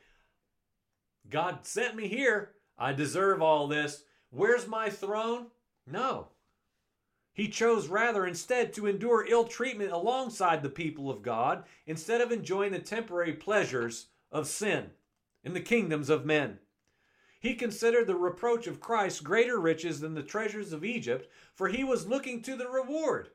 God 1.31 1.61
sent 1.65 1.97
me 1.97 2.09
here. 2.09 2.51
I 2.77 2.93
deserve 2.93 3.41
all 3.41 3.69
this. 3.69 4.05
Where's 4.29 4.69
my 4.69 4.91
throne? 4.91 5.47
No. 5.87 6.29
He 7.35 7.49
chose 7.49 7.89
rather 7.89 8.27
instead 8.27 8.73
to 8.75 8.87
endure 8.87 9.27
ill 9.27 9.45
treatment 9.45 9.91
alongside 9.91 10.63
the 10.63 10.69
people 10.69 11.11
of 11.11 11.23
God 11.23 11.65
instead 11.87 12.21
of 12.21 12.31
enjoying 12.31 12.73
the 12.73 12.79
temporary 12.79 13.33
pleasures 13.33 14.07
of 14.31 14.47
sin 14.47 14.91
in 15.43 15.55
the 15.55 15.61
kingdoms 15.61 16.11
of 16.11 16.27
men. 16.27 16.59
He 17.41 17.55
considered 17.55 18.07
the 18.07 18.15
reproach 18.15 18.67
of 18.67 18.81
Christ 18.81 19.25
greater 19.25 19.59
riches 19.59 20.01
than 20.01 20.15
the 20.15 20.23
treasures 20.23 20.73
of 20.73 20.85
Egypt, 20.85 21.29
for 21.55 21.69
he 21.69 21.83
was 21.83 22.07
looking 22.07 22.43
to 22.43 22.55
the 22.55 22.69
reward. 22.69 23.31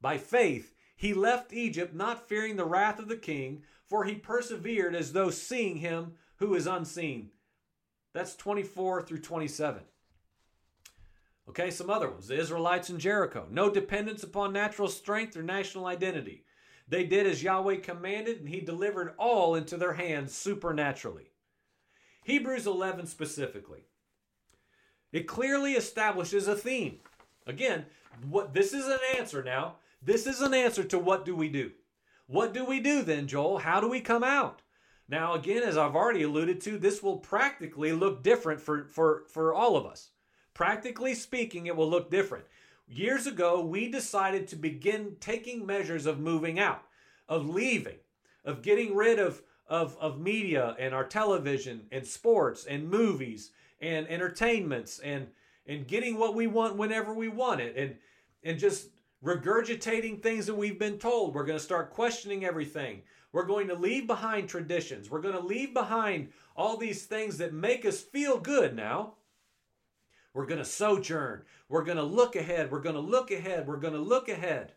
By 0.00 0.18
faith, 0.18 0.74
he 0.96 1.12
left 1.12 1.52
Egypt, 1.52 1.94
not 1.94 2.28
fearing 2.28 2.56
the 2.56 2.64
wrath 2.64 2.98
of 2.98 3.08
the 3.08 3.16
king, 3.16 3.62
for 3.84 4.04
he 4.04 4.14
persevered 4.14 4.94
as 4.94 5.12
though 5.12 5.30
seeing 5.30 5.76
him 5.76 6.14
who 6.36 6.54
is 6.54 6.66
unseen. 6.66 7.30
That's 8.14 8.36
24 8.36 9.02
through 9.02 9.20
27. 9.20 9.82
Okay, 11.48 11.70
some 11.70 11.90
other 11.90 12.08
ones. 12.08 12.28
The 12.28 12.38
Israelites 12.38 12.90
in 12.90 12.98
Jericho. 12.98 13.46
No 13.50 13.68
dependence 13.68 14.22
upon 14.22 14.52
natural 14.52 14.88
strength 14.88 15.36
or 15.36 15.42
national 15.42 15.86
identity. 15.86 16.44
They 16.88 17.04
did 17.04 17.26
as 17.26 17.42
Yahweh 17.42 17.76
commanded, 17.76 18.40
and 18.40 18.48
he 18.48 18.60
delivered 18.60 19.14
all 19.18 19.54
into 19.54 19.76
their 19.76 19.94
hands 19.94 20.34
supernaturally. 20.34 21.30
Hebrews 22.24 22.66
11 22.66 23.06
specifically. 23.06 23.84
It 25.12 25.26
clearly 25.26 25.72
establishes 25.72 26.48
a 26.48 26.56
theme. 26.56 27.00
Again, 27.46 27.86
what 28.28 28.54
this 28.54 28.72
is 28.72 28.86
an 28.86 28.98
answer 29.18 29.42
now. 29.42 29.76
This 30.00 30.26
is 30.26 30.40
an 30.40 30.54
answer 30.54 30.84
to 30.84 30.98
what 30.98 31.24
do 31.24 31.34
we 31.34 31.48
do? 31.48 31.72
What 32.26 32.54
do 32.54 32.64
we 32.64 32.80
do 32.80 33.02
then, 33.02 33.26
Joel? 33.26 33.58
How 33.58 33.80
do 33.80 33.88
we 33.88 34.00
come 34.00 34.24
out? 34.24 34.62
Now, 35.08 35.34
again, 35.34 35.62
as 35.62 35.76
I've 35.76 35.94
already 35.94 36.22
alluded 36.22 36.60
to, 36.62 36.78
this 36.78 37.02
will 37.02 37.18
practically 37.18 37.92
look 37.92 38.22
different 38.22 38.60
for, 38.60 38.86
for, 38.88 39.24
for 39.28 39.52
all 39.52 39.76
of 39.76 39.84
us. 39.84 40.10
Practically 40.54 41.14
speaking, 41.14 41.66
it 41.66 41.76
will 41.76 41.88
look 41.88 42.10
different. 42.10 42.44
Years 42.88 43.26
ago, 43.26 43.64
we 43.64 43.90
decided 43.90 44.46
to 44.48 44.56
begin 44.56 45.16
taking 45.20 45.64
measures 45.64 46.04
of 46.06 46.20
moving 46.20 46.58
out, 46.58 46.82
of 47.28 47.48
leaving, 47.48 47.98
of 48.44 48.62
getting 48.62 48.94
rid 48.94 49.18
of 49.18 49.42
of, 49.68 49.96
of 49.98 50.20
media 50.20 50.76
and 50.78 50.94
our 50.94 51.04
television 51.04 51.86
and 51.92 52.06
sports 52.06 52.66
and 52.66 52.90
movies 52.90 53.52
and 53.80 54.06
entertainments 54.08 54.98
and 54.98 55.28
and 55.66 55.86
getting 55.86 56.18
what 56.18 56.34
we 56.34 56.46
want 56.46 56.76
whenever 56.76 57.14
we 57.14 57.28
want 57.28 57.60
it 57.60 57.74
and 57.76 57.96
and 58.44 58.58
just 58.58 58.88
regurgitating 59.24 60.20
things 60.20 60.46
that 60.46 60.54
we've 60.54 60.78
been 60.78 60.98
told. 60.98 61.34
We're 61.34 61.46
going 61.46 61.58
to 61.58 61.64
start 61.64 61.90
questioning 61.90 62.44
everything. 62.44 63.02
We're 63.32 63.46
going 63.46 63.68
to 63.68 63.74
leave 63.74 64.06
behind 64.06 64.48
traditions. 64.48 65.10
We're 65.10 65.20
going 65.20 65.36
to 65.36 65.40
leave 65.40 65.72
behind 65.72 66.32
all 66.56 66.76
these 66.76 67.04
things 67.04 67.38
that 67.38 67.54
make 67.54 67.86
us 67.86 68.00
feel 68.00 68.38
good 68.38 68.76
now. 68.76 69.14
We're 70.34 70.46
going 70.46 70.58
to 70.58 70.64
sojourn. 70.64 71.42
We're 71.68 71.84
going 71.84 71.98
to 71.98 72.02
look 72.02 72.36
ahead. 72.36 72.70
We're 72.70 72.80
going 72.80 72.94
to 72.94 73.00
look 73.00 73.30
ahead. 73.30 73.66
We're 73.66 73.76
going 73.76 73.94
to 73.94 74.00
look 74.00 74.28
ahead. 74.28 74.72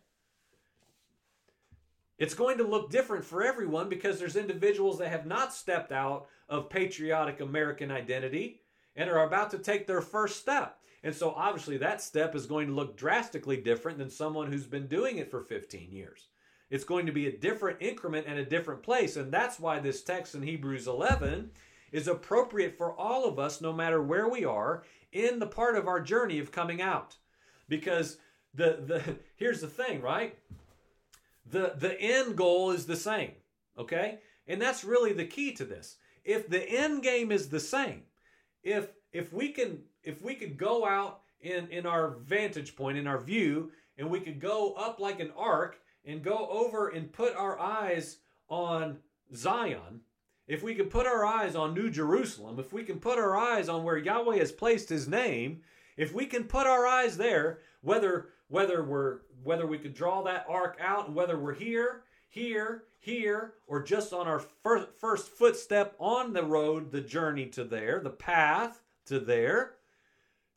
It's 2.18 2.34
going 2.34 2.58
to 2.58 2.66
look 2.66 2.90
different 2.90 3.24
for 3.24 3.42
everyone 3.42 3.88
because 3.88 4.18
there's 4.18 4.36
individuals 4.36 4.98
that 4.98 5.08
have 5.08 5.26
not 5.26 5.52
stepped 5.52 5.92
out 5.92 6.26
of 6.48 6.70
patriotic 6.70 7.40
American 7.40 7.90
identity 7.90 8.60
and 8.94 9.10
are 9.10 9.26
about 9.26 9.50
to 9.50 9.58
take 9.58 9.86
their 9.86 10.00
first 10.00 10.40
step. 10.40 10.78
And 11.02 11.14
so 11.14 11.32
obviously 11.36 11.76
that 11.78 12.00
step 12.00 12.34
is 12.34 12.46
going 12.46 12.68
to 12.68 12.72
look 12.72 12.96
drastically 12.96 13.58
different 13.58 13.98
than 13.98 14.08
someone 14.08 14.50
who's 14.50 14.66
been 14.66 14.86
doing 14.86 15.18
it 15.18 15.30
for 15.30 15.42
15 15.42 15.92
years. 15.92 16.28
It's 16.70 16.84
going 16.84 17.06
to 17.06 17.12
be 17.12 17.28
a 17.28 17.36
different 17.36 17.80
increment 17.80 18.26
and 18.26 18.38
a 18.38 18.44
different 18.44 18.82
place. 18.82 19.16
And 19.16 19.30
that's 19.30 19.60
why 19.60 19.78
this 19.78 20.02
text 20.02 20.34
in 20.34 20.42
Hebrews 20.42 20.86
11 20.86 21.50
is 21.92 22.08
appropriate 22.08 22.76
for 22.76 22.98
all 22.98 23.26
of 23.26 23.38
us, 23.38 23.60
no 23.60 23.72
matter 23.72 24.02
where 24.02 24.28
we 24.28 24.44
are 24.44 24.82
in 25.24 25.38
the 25.38 25.46
part 25.46 25.76
of 25.76 25.88
our 25.88 26.00
journey 26.00 26.38
of 26.38 26.52
coming 26.52 26.82
out. 26.82 27.16
Because 27.68 28.18
the, 28.54 28.78
the 28.86 29.16
here's 29.36 29.60
the 29.60 29.68
thing, 29.68 30.00
right? 30.00 30.36
The, 31.48 31.74
the 31.76 31.98
end 32.00 32.36
goal 32.36 32.72
is 32.72 32.86
the 32.86 32.96
same, 32.96 33.32
okay? 33.78 34.18
And 34.48 34.60
that's 34.60 34.84
really 34.84 35.12
the 35.12 35.24
key 35.24 35.52
to 35.54 35.64
this. 35.64 35.96
If 36.24 36.48
the 36.48 36.68
end 36.68 37.02
game 37.02 37.30
is 37.30 37.48
the 37.48 37.60
same, 37.60 38.02
if 38.62 38.88
if 39.12 39.32
we 39.32 39.50
can 39.50 39.78
if 40.02 40.20
we 40.22 40.34
could 40.34 40.56
go 40.56 40.84
out 40.84 41.20
in 41.40 41.68
in 41.68 41.86
our 41.86 42.16
vantage 42.18 42.74
point 42.74 42.98
in 42.98 43.06
our 43.06 43.18
view 43.18 43.70
and 43.96 44.10
we 44.10 44.20
could 44.20 44.40
go 44.40 44.72
up 44.72 44.98
like 44.98 45.20
an 45.20 45.30
arc 45.36 45.78
and 46.04 46.22
go 46.22 46.48
over 46.50 46.88
and 46.88 47.12
put 47.12 47.36
our 47.36 47.58
eyes 47.60 48.18
on 48.48 48.98
Zion, 49.34 50.00
if 50.46 50.62
we 50.62 50.74
can 50.74 50.86
put 50.86 51.06
our 51.06 51.24
eyes 51.24 51.56
on 51.56 51.74
New 51.74 51.90
Jerusalem, 51.90 52.58
if 52.58 52.72
we 52.72 52.84
can 52.84 53.00
put 53.00 53.18
our 53.18 53.36
eyes 53.36 53.68
on 53.68 53.82
where 53.82 53.96
Yahweh 53.96 54.38
has 54.38 54.52
placed 54.52 54.88
his 54.88 55.08
name, 55.08 55.62
if 55.96 56.12
we 56.12 56.26
can 56.26 56.44
put 56.44 56.66
our 56.66 56.86
eyes 56.86 57.16
there, 57.16 57.58
whether 57.80 58.28
whether 58.48 58.82
we're 58.82 59.18
whether 59.42 59.66
we 59.66 59.78
could 59.78 59.94
draw 59.94 60.22
that 60.22 60.46
arc 60.48 60.76
out 60.80 61.12
whether 61.12 61.38
we're 61.38 61.54
here, 61.54 62.02
here, 62.28 62.84
here, 62.98 63.54
or 63.66 63.82
just 63.82 64.12
on 64.12 64.26
our 64.26 64.40
first, 64.40 64.88
first 64.98 65.28
footstep 65.28 65.94
on 65.98 66.32
the 66.32 66.44
road, 66.44 66.90
the 66.90 67.00
journey 67.00 67.46
to 67.46 67.64
there, 67.64 68.00
the 68.00 68.10
path 68.10 68.82
to 69.06 69.20
there, 69.20 69.74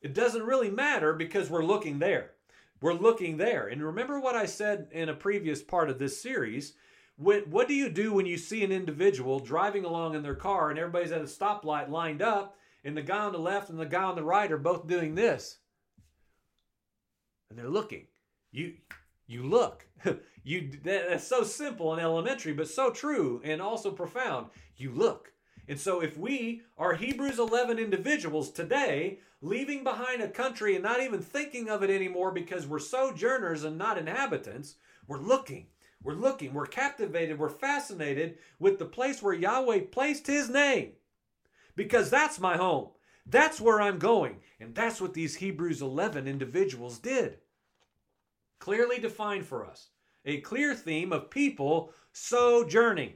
it 0.02 0.14
doesn't 0.14 0.42
really 0.42 0.70
matter 0.70 1.12
because 1.12 1.48
we're 1.48 1.64
looking 1.64 1.98
there. 1.98 2.32
We're 2.80 2.94
looking 2.94 3.36
there. 3.36 3.68
And 3.68 3.82
remember 3.82 4.18
what 4.18 4.34
I 4.34 4.46
said 4.46 4.88
in 4.92 5.08
a 5.08 5.14
previous 5.14 5.62
part 5.62 5.90
of 5.90 5.98
this 5.98 6.20
series. 6.20 6.74
What, 7.20 7.48
what 7.48 7.68
do 7.68 7.74
you 7.74 7.90
do 7.90 8.14
when 8.14 8.24
you 8.24 8.38
see 8.38 8.64
an 8.64 8.72
individual 8.72 9.40
driving 9.40 9.84
along 9.84 10.14
in 10.14 10.22
their 10.22 10.34
car 10.34 10.70
and 10.70 10.78
everybody's 10.78 11.12
at 11.12 11.20
a 11.20 11.24
stoplight 11.24 11.90
lined 11.90 12.22
up 12.22 12.56
and 12.82 12.96
the 12.96 13.02
guy 13.02 13.18
on 13.18 13.32
the 13.32 13.38
left 13.38 13.68
and 13.68 13.78
the 13.78 13.84
guy 13.84 14.04
on 14.04 14.16
the 14.16 14.24
right 14.24 14.50
are 14.50 14.56
both 14.56 14.86
doing 14.86 15.14
this? 15.14 15.58
And 17.50 17.58
they're 17.58 17.68
looking. 17.68 18.06
You 18.52 18.72
you 19.26 19.42
look. 19.42 19.86
you 20.44 20.70
that's 20.82 21.26
so 21.26 21.44
simple 21.44 21.92
and 21.92 22.00
elementary 22.00 22.54
but 22.54 22.68
so 22.68 22.90
true 22.90 23.42
and 23.44 23.60
also 23.60 23.90
profound. 23.90 24.46
You 24.78 24.90
look. 24.90 25.30
And 25.68 25.78
so, 25.78 26.00
if 26.00 26.16
we 26.16 26.62
are 26.78 26.94
Hebrews 26.94 27.38
11 27.38 27.78
individuals 27.78 28.50
today, 28.50 29.18
leaving 29.42 29.84
behind 29.84 30.22
a 30.22 30.28
country 30.28 30.74
and 30.74 30.82
not 30.82 31.02
even 31.02 31.20
thinking 31.20 31.68
of 31.68 31.82
it 31.82 31.90
anymore 31.90 32.32
because 32.32 32.66
we're 32.66 32.78
sojourners 32.78 33.62
and 33.62 33.76
not 33.76 33.98
inhabitants, 33.98 34.76
we're 35.06 35.18
looking. 35.18 35.66
We're 36.02 36.14
looking. 36.14 36.54
We're 36.54 36.66
captivated. 36.66 37.38
We're 37.38 37.48
fascinated 37.48 38.38
with 38.58 38.78
the 38.78 38.86
place 38.86 39.22
where 39.22 39.34
Yahweh 39.34 39.80
placed 39.92 40.26
his 40.26 40.48
name 40.48 40.92
because 41.76 42.10
that's 42.10 42.40
my 42.40 42.56
home. 42.56 42.88
That's 43.26 43.60
where 43.60 43.80
I'm 43.80 43.98
going. 43.98 44.36
And 44.58 44.74
that's 44.74 45.00
what 45.00 45.14
these 45.14 45.36
Hebrews 45.36 45.82
11 45.82 46.26
individuals 46.26 46.98
did. 46.98 47.38
Clearly 48.58 48.98
defined 48.98 49.46
for 49.46 49.66
us. 49.66 49.88
A 50.24 50.40
clear 50.40 50.74
theme 50.74 51.12
of 51.12 51.30
people 51.30 51.92
sojourning 52.12 53.14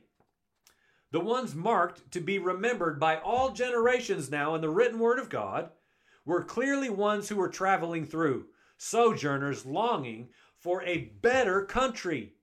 the 1.15 1.21
ones 1.21 1.55
marked 1.55 2.11
to 2.11 2.21
be 2.21 2.41
remembered 2.41 2.99
by 2.99 3.19
all 3.19 3.53
generations 3.53 4.33
now 4.33 4.57
in 4.57 4.61
the 4.61 4.69
written 4.69 4.99
word 4.99 5.21
of 5.21 5.31
God, 5.31 5.71
were 6.25 6.43
clearly 6.43 6.91
ones 6.91 7.29
who 7.29 7.37
were 7.37 7.49
traveling 7.49 8.05
through, 8.05 8.47
sojourners 8.79 9.65
longing 9.65 10.31
for 10.57 10.83
a 10.83 11.13
better 11.23 11.65
country. 11.67 12.35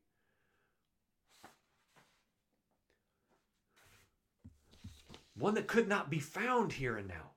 One 5.41 5.56
that 5.56 5.65
could 5.65 5.88
not 5.88 6.12
be 6.12 6.19
found 6.19 6.73
here 6.73 6.97
and 6.97 7.08
now. 7.08 7.32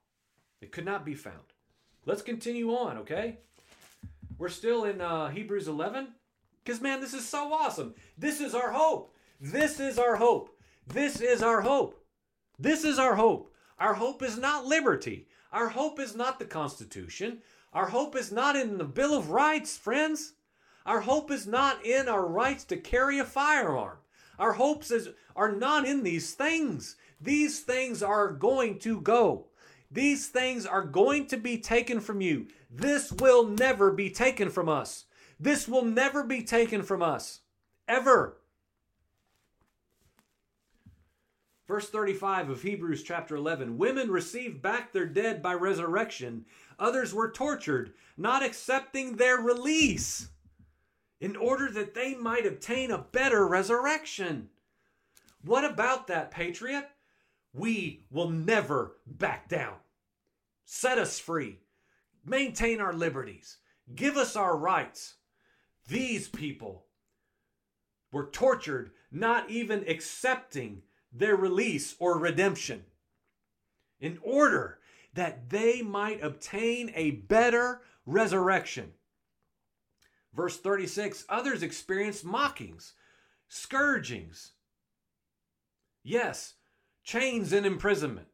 It 0.61 0.73
could 0.73 0.85
not 0.85 1.07
be 1.07 1.15
found. 1.15 1.55
Let's 2.05 2.21
continue 2.21 2.71
on, 2.71 2.99
okay? 2.99 3.39
We're 4.37 4.51
still 4.51 4.85
in 4.85 5.01
uh, 5.01 5.31
Hebrews 5.31 5.69
11. 5.69 6.09
Because, 6.63 6.83
man, 6.83 7.01
this 7.01 7.15
is 7.15 7.27
so 7.27 7.51
awesome. 7.51 7.95
This 8.19 8.43
is 8.43 8.55
our 8.55 8.73
hope. 8.73 9.15
This 9.41 9.81
is 9.81 9.99
our 9.99 10.17
hope. 10.17 10.55
This 10.87 11.23
is 11.23 11.43
our 11.43 11.63
hope. 11.63 12.05
This 12.59 12.85
is 12.85 12.99
our 12.99 13.15
hope. 13.15 13.55
Our 13.79 13.95
hope 13.95 14.23
is 14.23 14.37
not 14.37 14.67
liberty. 14.67 15.27
Our 15.51 15.71
hope 15.71 15.99
is 15.99 16.15
not 16.15 16.39
the 16.39 16.45
Constitution. 16.45 17.39
Our 17.73 17.87
hope 17.87 18.17
is 18.17 18.31
not 18.31 18.55
in 18.55 18.77
the 18.77 18.85
Bill 18.85 19.17
of 19.17 19.31
Rights, 19.31 19.79
friends. 19.79 20.35
Our 20.85 21.01
hope 21.01 21.31
is 21.31 21.47
not 21.47 21.85
in 21.87 22.09
our 22.11 22.27
rights 22.27 22.65
to 22.65 22.77
carry 22.77 23.19
a 23.19 23.25
firearm. 23.25 23.97
Our 24.39 24.53
hopes 24.53 24.91
is, 24.91 25.09
are 25.35 25.53
not 25.53 25.87
in 25.87 26.03
these 26.03 26.35
things. 26.35 26.97
These 27.25 27.61
things 27.61 28.03
are 28.03 28.31
going 28.31 28.79
to 28.81 29.01
go. 29.01 29.47
These 29.91 30.29
things 30.29 30.67
are 30.67 30.85
going 30.85 31.27
to 31.29 31.39
be 31.39 31.57
taken 31.57 32.01
from 32.01 32.21
you. 32.21 32.49
This 32.71 33.13
will 33.13 33.45
never 33.45 33.91
be 33.91 34.11
taken 34.11 34.51
from 34.51 34.69
us. 34.69 35.07
This 35.41 35.67
will 35.67 35.85
never 35.85 36.23
be 36.23 36.43
taken 36.43 36.83
from 36.83 37.03
us. 37.03 37.41
Ever. 37.89 38.37
Verse 41.67 41.89
35 41.89 42.51
of 42.51 42.63
Hebrews 42.63 43.03
chapter 43.03 43.37
11 43.37 43.79
Women 43.79 44.11
received 44.11 44.61
back 44.61 44.93
their 44.93 45.07
dead 45.07 45.43
by 45.43 45.55
resurrection. 45.55 46.45
Others 46.79 47.15
were 47.15 47.31
tortured, 47.31 47.95
not 48.19 48.43
accepting 48.43 49.17
their 49.17 49.39
release, 49.39 50.29
in 51.21 51.37
order 51.37 51.71
that 51.71 51.95
they 51.95 52.15
might 52.17 52.45
obtain 52.45 52.91
a 52.91 52.99
better 52.99 53.47
resurrection. 53.47 54.51
What 55.43 55.65
about 55.65 56.07
that, 56.09 56.31
patriot? 56.31 56.91
We 57.55 58.05
will 58.11 58.29
never 58.29 58.97
back 59.07 59.49
down. 59.49 59.77
Set 60.65 60.99
us 60.99 61.19
free. 61.19 61.61
Maintain 62.25 62.81
our 62.81 62.93
liberties. 62.93 63.59
Give 63.95 64.17
us 64.17 64.35
our 64.35 64.57
rights. 64.57 65.15
These 65.89 66.29
people 66.29 66.87
were 68.11 68.27
tortured, 68.31 68.91
not 69.13 69.51
even 69.51 69.85
accepting 69.89 70.83
their 71.13 71.37
release 71.37 71.95
or 71.99 72.19
redemption 72.19 72.85
in 74.01 74.19
order 74.23 74.79
that 75.13 75.51
they 75.51 75.81
might 75.81 76.23
obtain 76.23 76.91
a 76.95 77.13
better 77.13 77.83
resurrection. 78.05 78.93
Verse 80.35 80.59
36 80.59 81.25
others 81.29 81.63
experienced 81.63 82.25
mockings, 82.25 82.95
scourgings. 83.49 84.53
Yes, 86.03 86.55
chains 87.05 87.53
and 87.53 87.65
imprisonment. 87.65 88.29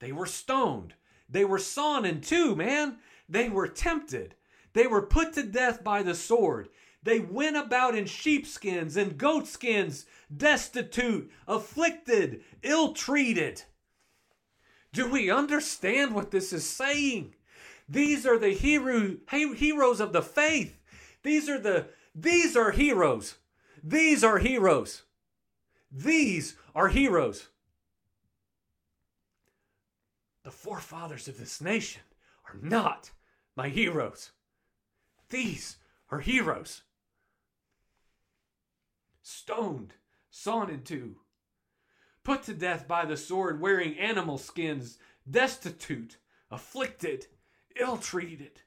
They 0.00 0.12
were 0.12 0.26
stoned. 0.26 0.94
They 1.28 1.44
were 1.44 1.58
sawn 1.58 2.04
in 2.04 2.20
two, 2.20 2.54
man. 2.54 2.98
They 3.28 3.48
were 3.48 3.68
tempted. 3.68 4.34
They 4.74 4.86
were 4.86 5.02
put 5.02 5.32
to 5.34 5.42
death 5.42 5.82
by 5.82 6.02
the 6.02 6.14
sword. 6.14 6.68
They 7.02 7.20
went 7.20 7.56
about 7.56 7.94
in 7.94 8.06
sheepskins 8.06 8.96
and 8.96 9.16
goatskins, 9.16 10.06
destitute, 10.36 11.30
afflicted, 11.46 12.42
ill 12.62 12.92
treated. 12.92 13.62
Do 14.92 15.08
we 15.08 15.30
understand 15.30 16.14
what 16.14 16.30
this 16.30 16.52
is 16.52 16.68
saying? 16.68 17.34
These 17.88 18.26
are 18.26 18.38
the 18.38 18.50
hero, 18.50 19.16
heroes 19.30 20.00
of 20.00 20.12
the 20.12 20.22
faith. 20.22 20.78
These 21.22 21.48
are 21.48 21.58
the 21.58 21.86
these 22.14 22.56
are 22.56 22.70
heroes. 22.70 23.36
These 23.84 24.24
are 24.24 24.38
heroes. 24.38 25.02
These 25.92 26.56
are 26.74 26.88
heroes. 26.88 27.48
The 30.46 30.52
forefathers 30.52 31.26
of 31.26 31.38
this 31.38 31.60
nation 31.60 32.02
are 32.44 32.56
not 32.62 33.10
my 33.56 33.68
heroes. 33.68 34.30
These 35.28 35.78
are 36.08 36.20
heroes 36.20 36.82
stoned, 39.22 39.94
sawn 40.30 40.70
in 40.70 40.84
two, 40.84 41.16
put 42.22 42.44
to 42.44 42.54
death 42.54 42.86
by 42.86 43.04
the 43.04 43.16
sword, 43.16 43.60
wearing 43.60 43.98
animal 43.98 44.38
skins, 44.38 44.98
destitute, 45.28 46.16
afflicted, 46.48 47.26
ill 47.74 47.96
treated. 47.96 48.60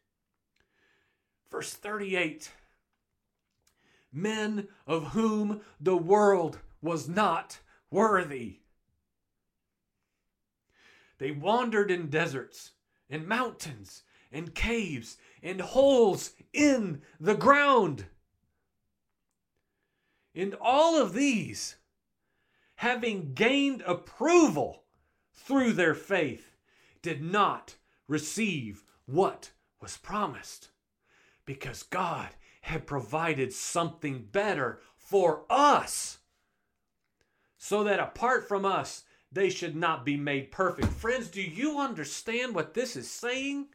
Verse 1.50 1.72
38 1.72 2.52
men 4.12 4.68
of 4.86 5.14
whom 5.14 5.62
the 5.80 5.96
world 5.96 6.60
was 6.82 7.08
not 7.08 7.60
worthy. 7.90 8.60
They 11.20 11.32
wandered 11.32 11.92
in 11.92 12.10
deserts 12.10 12.72
in 13.10 13.28
mountains 13.28 14.04
in 14.32 14.50
caves 14.50 15.18
and 15.42 15.62
holes 15.62 16.32
in 16.54 17.02
the 17.20 17.36
ground. 17.36 18.06
In 20.34 20.56
all 20.62 21.02
of 21.02 21.14
these, 21.14 21.76
having 22.76 23.34
gained 23.34 23.82
approval 23.86 24.84
through 25.34 25.74
their 25.74 25.96
faith, 25.96 26.52
did 27.02 27.22
not 27.22 27.76
receive 28.08 28.84
what 29.06 29.52
was 29.82 29.98
promised 29.98 30.70
because 31.46 31.84
God 31.84 32.30
had 32.62 32.86
provided 32.86 33.54
something 33.54 34.28
better 34.32 34.82
for 34.98 35.46
us 35.50 36.20
so 37.58 37.84
that 37.84 38.00
apart 38.00 38.48
from 38.48 38.66
us, 38.66 39.04
they 39.32 39.50
should 39.50 39.76
not 39.76 40.06
be 40.06 40.18
made 40.18 40.52
perfect. 40.52 40.88
Friends, 40.88 41.28
do 41.28 41.42
you 41.42 41.80
understand 41.80 42.56
what 42.56 42.74
this 42.74 42.96
is 42.96 43.10
saying? 43.10 43.68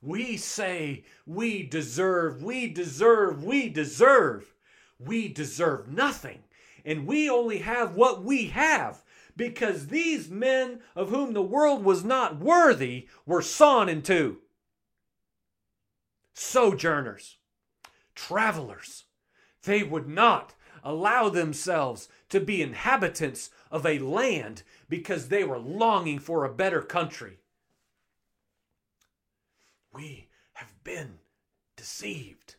We 0.00 0.36
say 0.36 1.04
we 1.26 1.62
deserve, 1.62 2.42
we 2.42 2.68
deserve, 2.68 3.44
we 3.44 3.68
deserve. 3.68 4.52
We 4.98 5.28
deserve 5.28 5.88
nothing. 5.88 6.44
And 6.84 7.06
we 7.06 7.30
only 7.30 7.58
have 7.58 7.94
what 7.94 8.24
we 8.24 8.46
have 8.48 9.02
because 9.36 9.86
these 9.86 10.28
men 10.28 10.80
of 10.94 11.10
whom 11.10 11.32
the 11.32 11.42
world 11.42 11.84
was 11.84 12.04
not 12.04 12.38
worthy 12.38 13.08
were 13.24 13.42
sawn 13.42 13.88
in 13.88 14.02
two. 14.02 14.38
Sojourners, 16.34 17.36
travelers, 18.14 19.04
they 19.62 19.82
would 19.82 20.08
not 20.08 20.54
allow 20.82 21.28
themselves 21.28 22.08
to 22.32 22.40
be 22.40 22.62
inhabitants 22.62 23.50
of 23.70 23.84
a 23.84 23.98
land 23.98 24.62
because 24.88 25.28
they 25.28 25.44
were 25.44 25.58
longing 25.58 26.18
for 26.18 26.44
a 26.44 26.52
better 26.52 26.80
country. 26.80 27.36
We 29.92 30.30
have 30.54 30.72
been 30.82 31.18
deceived. 31.76 32.56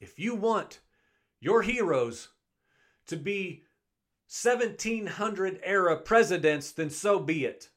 If 0.00 0.18
you 0.18 0.34
want 0.34 0.80
your 1.38 1.60
heroes 1.60 2.28
to 3.08 3.16
be 3.18 3.64
1700 4.26 5.60
era 5.62 5.98
presidents, 5.98 6.72
then 6.72 6.88
so 6.88 7.18
be 7.18 7.44
it. 7.44 7.68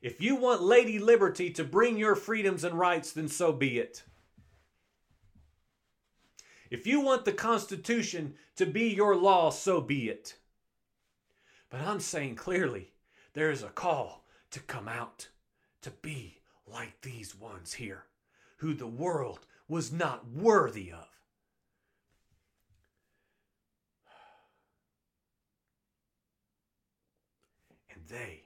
If 0.00 0.22
you 0.22 0.36
want 0.36 0.62
Lady 0.62 0.98
Liberty 0.98 1.50
to 1.50 1.64
bring 1.64 1.98
your 1.98 2.14
freedoms 2.14 2.64
and 2.64 2.78
rights, 2.78 3.12
then 3.12 3.28
so 3.28 3.52
be 3.52 3.78
it. 3.78 4.04
If 6.70 6.86
you 6.86 7.00
want 7.00 7.24
the 7.24 7.32
Constitution 7.32 8.34
to 8.54 8.64
be 8.64 8.84
your 8.84 9.16
law, 9.16 9.50
so 9.50 9.80
be 9.80 10.08
it. 10.08 10.36
But 11.68 11.80
I'm 11.80 12.00
saying 12.00 12.36
clearly, 12.36 12.92
there 13.34 13.50
is 13.50 13.62
a 13.62 13.68
call 13.68 14.24
to 14.52 14.60
come 14.60 14.86
out, 14.86 15.28
to 15.82 15.90
be 15.90 16.38
like 16.66 17.00
these 17.02 17.34
ones 17.34 17.74
here, 17.74 18.04
who 18.58 18.72
the 18.74 18.86
world 18.86 19.40
was 19.68 19.92
not 19.92 20.28
worthy 20.28 20.92
of. 20.92 21.08
And 27.92 28.04
they, 28.08 28.42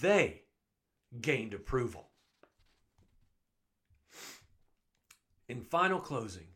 they 0.00 0.42
gained 1.20 1.54
approval. 1.54 2.08
In 5.48 5.62
final 5.62 5.98
closing, 5.98 6.46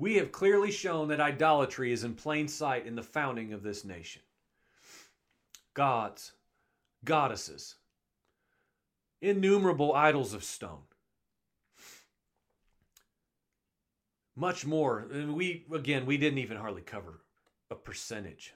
we 0.00 0.16
have 0.16 0.32
clearly 0.32 0.70
shown 0.70 1.08
that 1.08 1.20
idolatry 1.20 1.92
is 1.92 2.04
in 2.04 2.14
plain 2.14 2.48
sight 2.48 2.86
in 2.86 2.94
the 2.94 3.02
founding 3.02 3.52
of 3.52 3.62
this 3.62 3.84
nation. 3.84 4.22
Gods, 5.74 6.32
goddesses, 7.04 7.74
innumerable 9.20 9.94
idols 9.94 10.32
of 10.32 10.42
stone. 10.42 10.84
Much 14.34 14.64
more. 14.64 15.06
And 15.12 15.34
we, 15.34 15.66
again, 15.70 16.06
we 16.06 16.16
didn't 16.16 16.38
even 16.38 16.56
hardly 16.56 16.80
cover 16.80 17.20
a 17.70 17.74
percentage. 17.74 18.54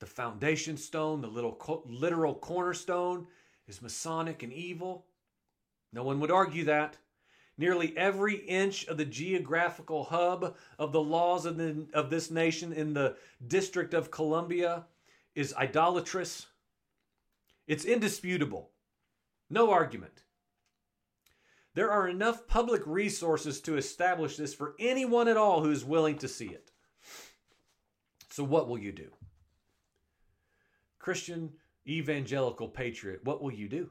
The 0.00 0.06
foundation 0.06 0.76
stone, 0.76 1.22
the 1.22 1.28
little 1.28 1.54
co- 1.54 1.84
literal 1.86 2.34
cornerstone, 2.34 3.28
is 3.66 3.80
Masonic 3.80 4.42
and 4.42 4.52
evil. 4.52 5.06
No 5.90 6.02
one 6.02 6.20
would 6.20 6.30
argue 6.30 6.64
that. 6.64 6.98
Nearly 7.60 7.94
every 7.94 8.36
inch 8.36 8.86
of 8.86 8.96
the 8.96 9.04
geographical 9.04 10.04
hub 10.04 10.56
of 10.78 10.92
the 10.92 11.02
laws 11.02 11.44
of, 11.44 11.58
the, 11.58 11.86
of 11.92 12.08
this 12.08 12.30
nation 12.30 12.72
in 12.72 12.94
the 12.94 13.16
District 13.46 13.92
of 13.92 14.10
Columbia 14.10 14.86
is 15.34 15.52
idolatrous. 15.52 16.46
It's 17.66 17.84
indisputable. 17.84 18.70
No 19.50 19.70
argument. 19.70 20.22
There 21.74 21.90
are 21.90 22.08
enough 22.08 22.46
public 22.46 22.80
resources 22.86 23.60
to 23.60 23.76
establish 23.76 24.38
this 24.38 24.54
for 24.54 24.74
anyone 24.78 25.28
at 25.28 25.36
all 25.36 25.62
who 25.62 25.70
is 25.70 25.84
willing 25.84 26.16
to 26.16 26.28
see 26.28 26.48
it. 26.48 26.70
So, 28.30 28.42
what 28.42 28.68
will 28.68 28.78
you 28.78 28.92
do? 28.92 29.10
Christian 30.98 31.52
evangelical 31.86 32.68
patriot, 32.68 33.20
what 33.24 33.42
will 33.42 33.52
you 33.52 33.68
do? 33.68 33.90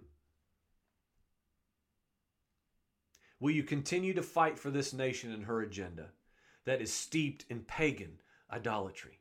Will 3.40 3.52
you 3.52 3.64
continue 3.64 4.14
to 4.14 4.22
fight 4.22 4.60
for 4.60 4.70
this 4.70 4.94
nation 4.94 5.32
and 5.32 5.46
her 5.46 5.62
agenda 5.62 6.10
that 6.66 6.82
is 6.82 6.94
steeped 6.94 7.46
in 7.50 7.62
pagan 7.62 8.20
idolatry? 8.52 9.20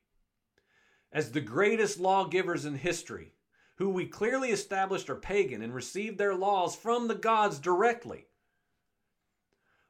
As 1.13 1.31
the 1.31 1.41
greatest 1.41 1.99
lawgivers 1.99 2.65
in 2.65 2.75
history, 2.75 3.33
who 3.77 3.89
we 3.89 4.07
clearly 4.07 4.51
established 4.51 5.09
are 5.09 5.17
pagan 5.17 5.63
and 5.63 5.73
received 5.73 6.19
their 6.19 6.35
laws 6.35 6.75
from 6.75 7.07
the 7.07 7.15
gods 7.15 7.59
directly, 7.59 8.27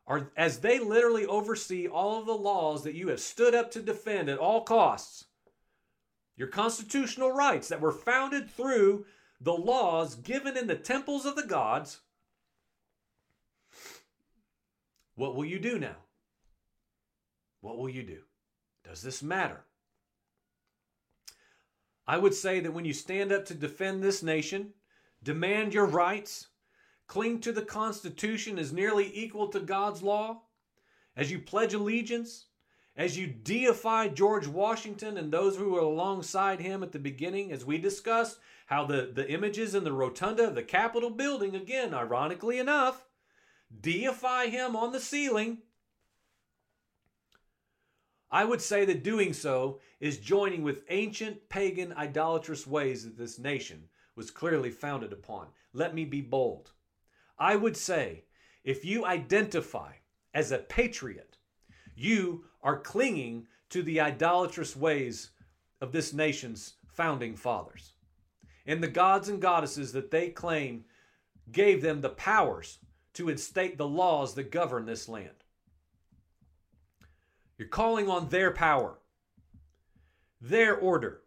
are 0.06 0.30
as 0.36 0.60
they 0.60 0.78
literally 0.78 1.26
oversee 1.26 1.86
all 1.86 2.18
of 2.18 2.26
the 2.26 2.32
laws 2.32 2.84
that 2.84 2.94
you 2.94 3.08
have 3.08 3.20
stood 3.20 3.54
up 3.54 3.70
to 3.70 3.82
defend 3.82 4.28
at 4.28 4.38
all 4.38 4.62
costs, 4.62 5.24
your 6.36 6.48
constitutional 6.48 7.32
rights 7.32 7.68
that 7.68 7.80
were 7.80 7.92
founded 7.92 8.50
through 8.50 9.04
the 9.40 9.52
laws 9.52 10.14
given 10.16 10.56
in 10.56 10.66
the 10.66 10.76
temples 10.76 11.26
of 11.26 11.34
the 11.34 11.46
gods 11.46 12.00
What 15.18 15.34
will 15.34 15.44
you 15.44 15.58
do 15.58 15.80
now? 15.80 15.96
What 17.60 17.76
will 17.76 17.88
you 17.88 18.04
do? 18.04 18.20
Does 18.84 19.02
this 19.02 19.20
matter? 19.20 19.64
I 22.06 22.18
would 22.18 22.34
say 22.34 22.60
that 22.60 22.72
when 22.72 22.84
you 22.84 22.92
stand 22.92 23.32
up 23.32 23.44
to 23.46 23.54
defend 23.54 24.00
this 24.00 24.22
nation, 24.22 24.74
demand 25.20 25.74
your 25.74 25.86
rights, 25.86 26.46
cling 27.08 27.40
to 27.40 27.50
the 27.50 27.62
Constitution 27.62 28.60
as 28.60 28.72
nearly 28.72 29.10
equal 29.12 29.48
to 29.48 29.58
God's 29.58 30.04
law, 30.04 30.42
as 31.16 31.32
you 31.32 31.40
pledge 31.40 31.74
allegiance, 31.74 32.44
as 32.96 33.18
you 33.18 33.26
deify 33.26 34.06
George 34.06 34.46
Washington 34.46 35.18
and 35.18 35.32
those 35.32 35.56
who 35.56 35.70
were 35.70 35.80
alongside 35.80 36.60
him 36.60 36.84
at 36.84 36.92
the 36.92 36.98
beginning, 37.00 37.50
as 37.50 37.64
we 37.64 37.76
discussed 37.76 38.38
how 38.66 38.84
the, 38.84 39.10
the 39.12 39.28
images 39.28 39.74
in 39.74 39.82
the 39.82 39.92
rotunda 39.92 40.46
of 40.46 40.54
the 40.54 40.62
Capitol 40.62 41.10
building, 41.10 41.56
again, 41.56 41.92
ironically 41.92 42.60
enough, 42.60 43.07
deify 43.80 44.46
him 44.46 44.76
on 44.76 44.92
the 44.92 45.00
ceiling, 45.00 45.58
I 48.30 48.44
would 48.44 48.60
say 48.60 48.84
that 48.84 49.02
doing 49.02 49.32
so 49.32 49.80
is 50.00 50.18
joining 50.18 50.62
with 50.62 50.84
ancient 50.90 51.48
pagan 51.48 51.92
idolatrous 51.94 52.66
ways 52.66 53.04
that 53.04 53.16
this 53.16 53.38
nation 53.38 53.84
was 54.16 54.30
clearly 54.30 54.70
founded 54.70 55.12
upon. 55.12 55.48
Let 55.72 55.94
me 55.94 56.04
be 56.04 56.20
bold. 56.20 56.72
I 57.38 57.56
would 57.56 57.76
say 57.76 58.24
if 58.64 58.84
you 58.84 59.06
identify 59.06 59.92
as 60.34 60.52
a 60.52 60.58
patriot, 60.58 61.38
you 61.94 62.44
are 62.62 62.80
clinging 62.80 63.46
to 63.70 63.82
the 63.82 64.00
idolatrous 64.00 64.76
ways 64.76 65.30
of 65.80 65.92
this 65.92 66.12
nation's 66.12 66.74
founding 66.86 67.36
fathers. 67.36 67.94
And 68.66 68.82
the 68.82 68.88
gods 68.88 69.28
and 69.28 69.40
goddesses 69.40 69.92
that 69.92 70.10
they 70.10 70.28
claim 70.28 70.84
gave 71.50 71.80
them 71.80 72.00
the 72.00 72.10
powers 72.10 72.78
to 73.18 73.28
instate 73.28 73.76
the 73.76 73.88
laws 73.88 74.34
that 74.34 74.52
govern 74.52 74.86
this 74.86 75.08
land. 75.08 75.42
You're 77.58 77.66
calling 77.66 78.08
on 78.08 78.28
their 78.28 78.52
power, 78.52 79.00
their 80.40 80.76
order, 80.76 81.22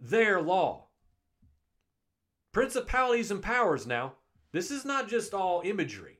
their 0.00 0.42
law. 0.42 0.86
Principalities 2.50 3.30
and 3.30 3.40
powers 3.40 3.86
now. 3.86 4.14
This 4.50 4.72
is 4.72 4.84
not 4.84 5.08
just 5.08 5.32
all 5.32 5.62
imagery. 5.64 6.18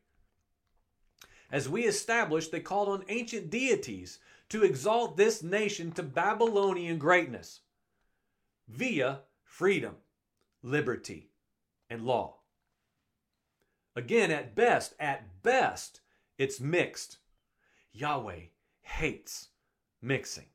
As 1.51 1.69
we 1.69 1.83
established, 1.83 2.53
they 2.53 2.61
called 2.61 2.89
on 2.89 3.05
ancient 3.09 3.51
deities 3.51 4.21
to 4.51 4.63
exalt 4.63 5.17
this 5.17 5.43
nation 5.43 5.91
to 5.93 6.05
Babylonian 6.05 6.99
greatness 6.99 7.63
via 8.69 9.23
freedom, 9.43 9.97
liberty, 10.63 11.33
and 11.91 12.07
law. 12.07 12.42
Again, 13.95 14.31
at 14.31 14.55
best, 14.55 14.95
at 14.99 15.43
best, 15.43 16.01
it's 16.39 16.61
mixed. 16.61 17.19
Yahweh 17.93 18.47
hates 18.81 19.49
mixing. 20.01 20.47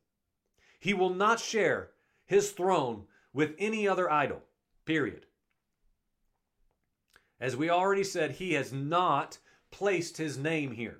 He 0.80 0.92
will 0.94 1.14
not 1.14 1.40
share 1.40 1.90
his 2.26 2.50
throne 2.50 3.04
with 3.32 3.54
any 3.58 3.86
other 3.86 4.10
idol, 4.10 4.42
period. 4.84 5.26
As 7.40 7.56
we 7.56 7.70
already 7.70 8.04
said, 8.04 8.32
he 8.32 8.54
has 8.54 8.72
not 8.72 9.38
placed 9.70 10.16
his 10.16 10.36
name 10.36 10.72
here. 10.72 10.98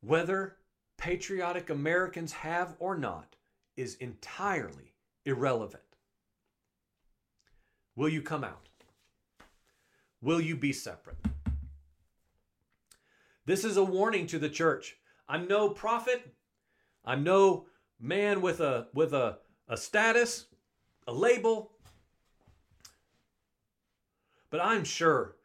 Whether 0.00 0.58
patriotic 0.98 1.70
Americans 1.70 2.32
have 2.32 2.76
or 2.78 2.96
not 2.96 3.36
is 3.76 3.94
entirely 3.96 4.94
irrelevant. 5.24 5.82
Will 7.94 8.08
you 8.08 8.22
come 8.22 8.44
out? 8.44 8.65
Will 10.22 10.40
you 10.40 10.56
be 10.56 10.72
separate? 10.72 11.18
This 13.44 13.64
is 13.64 13.76
a 13.76 13.84
warning 13.84 14.26
to 14.28 14.38
the 14.38 14.48
church. 14.48 14.96
I'm 15.28 15.46
no 15.46 15.68
prophet. 15.68 16.34
I'm 17.04 17.22
no 17.22 17.66
man 18.00 18.40
with 18.40 18.60
a 18.60 18.88
with 18.92 19.12
a, 19.12 19.38
a 19.68 19.76
status, 19.76 20.46
a 21.06 21.12
label. 21.12 21.72
But 24.50 24.60
I'm 24.60 24.84
sure, 24.84 25.36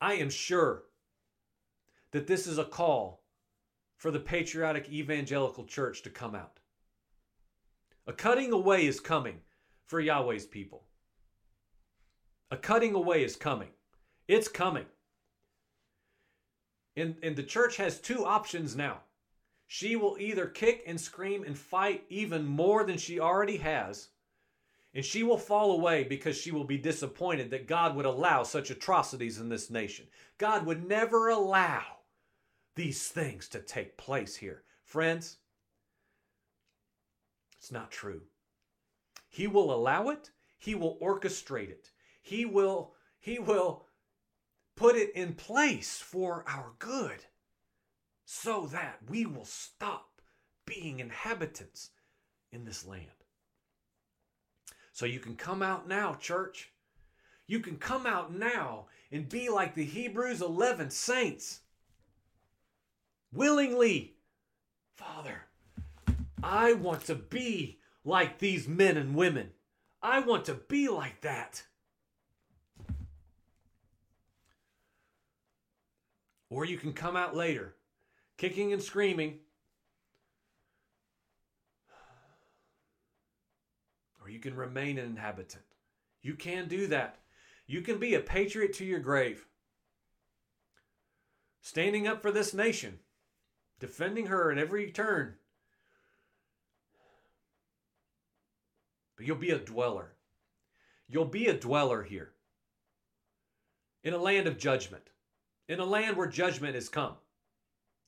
I 0.00 0.14
am 0.14 0.30
sure 0.30 0.84
that 2.12 2.26
this 2.26 2.46
is 2.46 2.58
a 2.58 2.64
call 2.64 3.24
for 3.96 4.10
the 4.10 4.20
patriotic 4.20 4.88
evangelical 4.88 5.64
church 5.64 6.02
to 6.02 6.10
come 6.10 6.34
out. 6.34 6.60
A 8.06 8.12
cutting 8.12 8.52
away 8.52 8.86
is 8.86 9.00
coming 9.00 9.40
for 9.86 10.00
Yahweh's 10.00 10.46
people. 10.46 10.84
A 12.50 12.56
cutting 12.56 12.94
away 12.94 13.24
is 13.24 13.34
coming. 13.34 13.70
It's 14.28 14.48
coming. 14.48 14.86
And, 16.96 17.16
and 17.22 17.36
the 17.36 17.42
church 17.42 17.76
has 17.76 18.00
two 18.00 18.24
options 18.24 18.74
now. 18.74 19.00
She 19.66 19.96
will 19.96 20.16
either 20.18 20.46
kick 20.46 20.84
and 20.86 21.00
scream 21.00 21.42
and 21.44 21.58
fight 21.58 22.04
even 22.08 22.46
more 22.46 22.84
than 22.84 22.98
she 22.98 23.18
already 23.18 23.56
has, 23.58 24.08
and 24.94 25.04
she 25.04 25.22
will 25.22 25.38
fall 25.38 25.72
away 25.72 26.04
because 26.04 26.36
she 26.36 26.52
will 26.52 26.64
be 26.64 26.78
disappointed 26.78 27.50
that 27.50 27.66
God 27.66 27.96
would 27.96 28.06
allow 28.06 28.44
such 28.44 28.70
atrocities 28.70 29.38
in 29.38 29.48
this 29.48 29.68
nation. 29.68 30.06
God 30.38 30.64
would 30.64 30.88
never 30.88 31.28
allow 31.28 31.82
these 32.76 33.08
things 33.08 33.48
to 33.48 33.60
take 33.60 33.96
place 33.96 34.36
here. 34.36 34.62
Friends, 34.84 35.38
it's 37.58 37.72
not 37.72 37.90
true. 37.90 38.22
He 39.28 39.48
will 39.48 39.74
allow 39.74 40.08
it, 40.10 40.30
he 40.58 40.74
will 40.74 40.96
orchestrate 41.02 41.70
it. 41.70 41.90
He 42.22 42.44
will 42.44 42.94
he 43.18 43.40
will 43.40 43.85
put 44.76 44.94
it 44.94 45.10
in 45.14 45.34
place 45.34 45.98
for 45.98 46.44
our 46.46 46.72
good 46.78 47.24
so 48.24 48.66
that 48.66 48.98
we 49.08 49.26
will 49.26 49.44
stop 49.44 50.20
being 50.66 51.00
inhabitants 51.00 51.90
in 52.52 52.64
this 52.64 52.86
land. 52.86 53.06
So 54.92 55.06
you 55.06 55.20
can 55.20 55.36
come 55.36 55.62
out 55.62 55.88
now, 55.88 56.14
church. 56.14 56.70
You 57.46 57.60
can 57.60 57.76
come 57.76 58.06
out 58.06 58.34
now 58.34 58.86
and 59.12 59.28
be 59.28 59.48
like 59.48 59.74
the 59.74 59.84
Hebrews 59.84 60.42
11 60.42 60.90
saints 60.90 61.60
willingly. 63.32 64.16
Father, 64.96 65.42
I 66.42 66.72
want 66.72 67.04
to 67.06 67.14
be 67.14 67.78
like 68.04 68.38
these 68.38 68.66
men 68.66 68.96
and 68.96 69.14
women. 69.14 69.50
I 70.02 70.20
want 70.20 70.46
to 70.46 70.54
be 70.54 70.88
like 70.88 71.20
that. 71.22 71.62
Or 76.56 76.64
you 76.64 76.78
can 76.78 76.94
come 76.94 77.16
out 77.16 77.36
later, 77.36 77.74
kicking 78.38 78.72
and 78.72 78.82
screaming. 78.82 79.40
Or 84.22 84.30
you 84.30 84.38
can 84.38 84.56
remain 84.56 84.96
an 84.96 85.04
inhabitant. 85.04 85.66
You 86.22 86.32
can 86.32 86.66
do 86.66 86.86
that. 86.86 87.18
You 87.66 87.82
can 87.82 87.98
be 87.98 88.14
a 88.14 88.20
patriot 88.20 88.72
to 88.76 88.86
your 88.86 89.00
grave. 89.00 89.44
Standing 91.60 92.08
up 92.08 92.22
for 92.22 92.32
this 92.32 92.54
nation 92.54 93.00
defending 93.78 94.24
her 94.28 94.50
at 94.50 94.56
every 94.56 94.90
turn. 94.90 95.34
But 99.18 99.26
you'll 99.26 99.36
be 99.36 99.50
a 99.50 99.58
dweller. 99.58 100.14
You'll 101.06 101.26
be 101.26 101.48
a 101.48 101.52
dweller 101.52 102.02
here 102.02 102.32
in 104.02 104.14
a 104.14 104.18
land 104.18 104.46
of 104.46 104.56
judgment, 104.56 105.10
in 105.68 105.80
a 105.80 105.84
land 105.84 106.16
where 106.16 106.26
judgment 106.26 106.74
has 106.74 106.88
come 106.88 107.14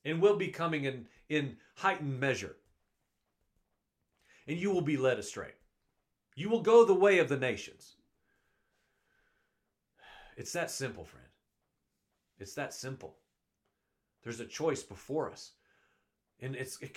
and 0.04 0.20
will 0.20 0.36
be 0.36 0.48
coming 0.48 0.84
in, 0.84 1.06
in 1.28 1.56
heightened 1.76 2.18
measure. 2.20 2.56
And 4.46 4.58
you 4.58 4.70
will 4.70 4.82
be 4.82 4.96
led 4.96 5.18
astray. 5.18 5.52
You 6.34 6.48
will 6.48 6.62
go 6.62 6.84
the 6.84 6.94
way 6.94 7.18
of 7.18 7.28
the 7.28 7.36
nations. 7.36 7.96
It's 10.36 10.52
that 10.52 10.70
simple, 10.70 11.04
friend. 11.04 11.26
It's 12.38 12.54
that 12.54 12.72
simple. 12.72 13.16
There's 14.22 14.40
a 14.40 14.46
choice 14.46 14.82
before 14.82 15.30
us 15.30 15.52
and 16.40 16.56
it's 16.56 16.80
it, 16.80 16.96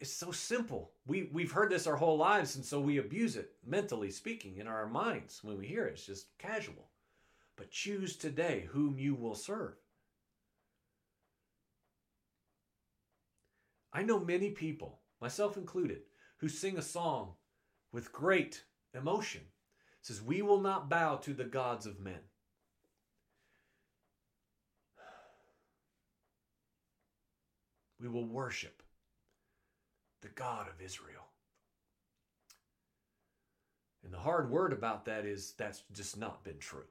it's 0.00 0.12
so 0.12 0.32
simple. 0.32 0.92
We 1.06 1.28
we've 1.32 1.52
heard 1.52 1.70
this 1.70 1.86
our 1.86 1.96
whole 1.96 2.16
lives, 2.16 2.56
and 2.56 2.64
so 2.64 2.80
we 2.80 2.98
abuse 2.98 3.36
it 3.36 3.52
mentally 3.66 4.10
speaking 4.10 4.58
in 4.58 4.66
our 4.66 4.86
minds 4.86 5.42
when 5.42 5.58
we 5.58 5.66
hear 5.66 5.86
it. 5.86 5.94
It's 5.94 6.06
just 6.06 6.36
casual. 6.38 6.88
But 7.56 7.70
choose 7.70 8.16
today 8.16 8.68
whom 8.70 8.98
you 8.98 9.14
will 9.14 9.34
serve. 9.34 9.74
I 13.92 14.02
know 14.02 14.18
many 14.18 14.50
people, 14.50 15.00
myself 15.20 15.56
included, 15.56 16.02
who 16.38 16.48
sing 16.48 16.76
a 16.78 16.82
song 16.82 17.34
with 17.92 18.12
great 18.12 18.64
emotion. 18.92 19.42
It 20.00 20.06
says, 20.06 20.20
"We 20.20 20.42
will 20.42 20.60
not 20.60 20.88
bow 20.88 21.16
to 21.18 21.32
the 21.32 21.44
gods 21.44 21.86
of 21.86 22.00
men." 22.00 22.20
we 28.04 28.10
will 28.10 28.26
worship 28.26 28.82
the 30.20 30.28
God 30.28 30.68
of 30.68 30.84
Israel. 30.84 31.24
And 34.04 34.12
the 34.12 34.18
hard 34.18 34.50
word 34.50 34.74
about 34.74 35.06
that 35.06 35.24
is 35.24 35.54
that's 35.56 35.84
just 35.90 36.18
not 36.18 36.44
been 36.44 36.58
true. 36.58 36.84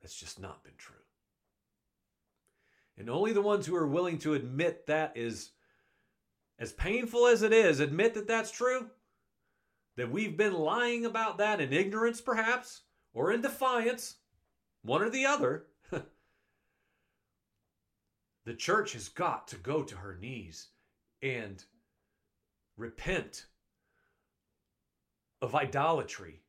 That's 0.00 0.18
just 0.18 0.40
not 0.40 0.64
been 0.64 0.76
true. 0.78 0.96
And 2.96 3.08
only 3.08 3.32
the 3.32 3.42
ones 3.42 3.66
who 3.66 3.76
are 3.76 3.86
willing 3.86 4.18
to 4.18 4.34
admit 4.34 4.86
that 4.86 5.16
is, 5.16 5.52
as 6.58 6.72
painful 6.72 7.26
as 7.26 7.42
it 7.42 7.52
is, 7.52 7.80
admit 7.80 8.14
that 8.14 8.26
that's 8.26 8.50
true, 8.50 8.90
that 9.96 10.10
we've 10.10 10.36
been 10.36 10.54
lying 10.54 11.06
about 11.06 11.38
that 11.38 11.60
in 11.60 11.72
ignorance 11.72 12.20
perhaps, 12.20 12.82
or 13.12 13.32
in 13.32 13.40
defiance, 13.40 14.16
one 14.82 15.02
or 15.02 15.10
the 15.10 15.26
other, 15.26 15.66
the 18.44 18.54
church 18.54 18.92
has 18.92 19.08
got 19.08 19.48
to 19.48 19.56
go 19.56 19.82
to 19.82 19.96
her 19.96 20.16
knees 20.20 20.68
and 21.22 21.64
repent 22.76 23.46
of 25.42 25.54
idolatry 25.54 26.42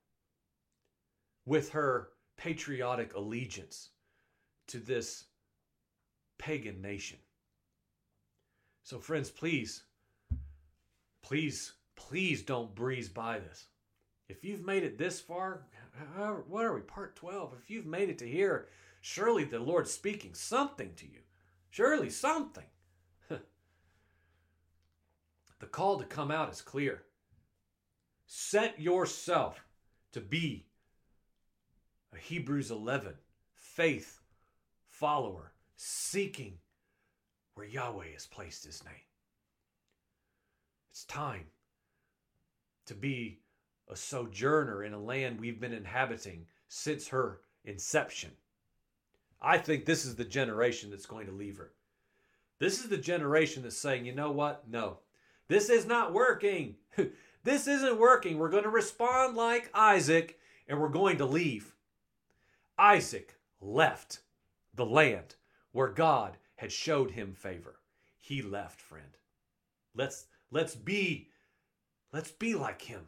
with 1.46 1.72
her 1.72 2.11
patriotic 2.42 3.14
allegiance 3.14 3.90
to 4.66 4.80
this 4.80 5.26
pagan 6.40 6.82
nation. 6.82 7.20
So, 8.82 8.98
friends, 8.98 9.30
please, 9.30 9.84
please, 11.22 11.74
please 11.96 12.42
don't 12.42 12.74
breeze 12.74 13.10
by 13.10 13.38
this. 13.38 13.68
If 14.28 14.44
you've 14.44 14.66
made 14.66 14.82
it 14.82 14.98
this 14.98 15.20
far, 15.20 15.68
what 16.48 16.66
are 16.66 16.74
we, 16.74 16.82
part 16.82 17.16
12? 17.16 17.54
If 17.62 17.70
you've 17.70 17.86
made 17.86 18.10
it 18.10 18.18
to 18.20 18.28
here, 18.28 18.70
surely 19.02 19.44
the 19.44 19.60
Lord's 19.60 19.92
speaking 19.92 20.34
something 20.34 20.96
to 20.96 21.06
you. 21.06 21.20
Surely 21.70 22.10
something. 22.10 22.66
the 23.30 23.40
call 25.70 26.00
to 26.00 26.06
come 26.06 26.32
out 26.32 26.52
is 26.52 26.64
clear. 26.64 27.04
Set 28.26 28.82
yourself 28.82 29.64
to 30.14 30.22
be 30.22 30.66
a 32.14 32.18
Hebrews 32.18 32.72
11 32.72 33.14
faith 33.54 34.20
follower 34.88 35.54
seeking 35.76 36.58
where 37.56 37.66
Yahweh 37.66 38.12
has 38.14 38.26
placed 38.26 38.66
his 38.66 38.84
name. 38.84 38.94
It's 40.92 41.06
time 41.06 41.46
to 42.86 42.94
be 42.94 43.40
a 43.90 43.96
sojourner 43.96 44.84
in 44.84 44.94
a 44.94 45.00
land 45.00 45.40
we've 45.40 45.60
been 45.60 45.74
inhabiting 45.74 46.46
since 46.68 47.08
her 47.10 47.40
inception. 47.66 48.32
I 49.42 49.58
think 49.58 49.86
this 49.86 50.06
is 50.06 50.16
the 50.16 50.26
generation 50.26 50.92
that's 50.92 51.06
going 51.06 51.26
to 51.26 51.32
leave 51.32 51.58
her. 51.58 51.72
This 52.60 52.80
is 52.80 52.90
the 52.90 52.98
generation 52.98 53.64
that's 53.64 53.78
saying, 53.78 54.06
you 54.06 54.14
know 54.14 54.32
what? 54.32 54.70
No, 54.70 55.00
this 55.48 55.70
is 55.70 55.86
not 55.86 56.14
working. 56.14 56.76
This 57.44 57.68
isn't 57.68 57.98
working. 57.98 58.38
We're 58.38 58.50
going 58.50 58.66
to 58.66 58.70
respond 58.70 59.36
like 59.36 59.72
Isaac 59.74 60.38
and 60.68 60.80
we're 60.80 60.90
going 60.90 61.18
to 61.18 61.26
leave. 61.26 61.74
Isaac 62.82 63.36
left 63.62 64.22
the 64.74 64.88
land 64.88 65.36
where 65.72 65.90
God 65.90 66.38
had 66.56 66.72
showed 66.72 67.12
him 67.12 67.36
favor. 67.36 67.76
He 68.20 68.42
left, 68.42 68.82
friend. 68.82 69.18
Let's 69.94 70.26
let's 70.50 70.74
be 70.74 71.30
let's 72.12 72.32
be 72.32 72.56
like 72.56 72.82
him. 72.82 73.08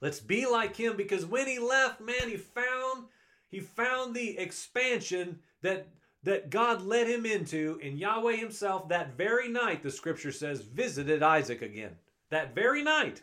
Let's 0.00 0.20
be 0.20 0.46
like 0.46 0.76
him 0.76 0.96
because 0.96 1.26
when 1.26 1.48
he 1.48 1.58
left, 1.58 2.00
man, 2.00 2.28
he 2.28 2.36
found 2.36 3.06
he 3.48 3.58
found 3.58 4.14
the 4.14 4.38
expansion 4.38 5.40
that 5.62 5.88
that 6.22 6.48
God 6.48 6.82
led 6.82 7.08
him 7.08 7.26
into, 7.26 7.80
and 7.82 7.98
Yahweh 7.98 8.36
himself 8.36 8.88
that 8.88 9.16
very 9.16 9.48
night, 9.48 9.82
the 9.82 9.90
scripture 9.90 10.32
says, 10.32 10.60
visited 10.60 11.22
Isaac 11.22 11.62
again. 11.62 11.96
That 12.30 12.54
very 12.54 12.82
night. 12.82 13.22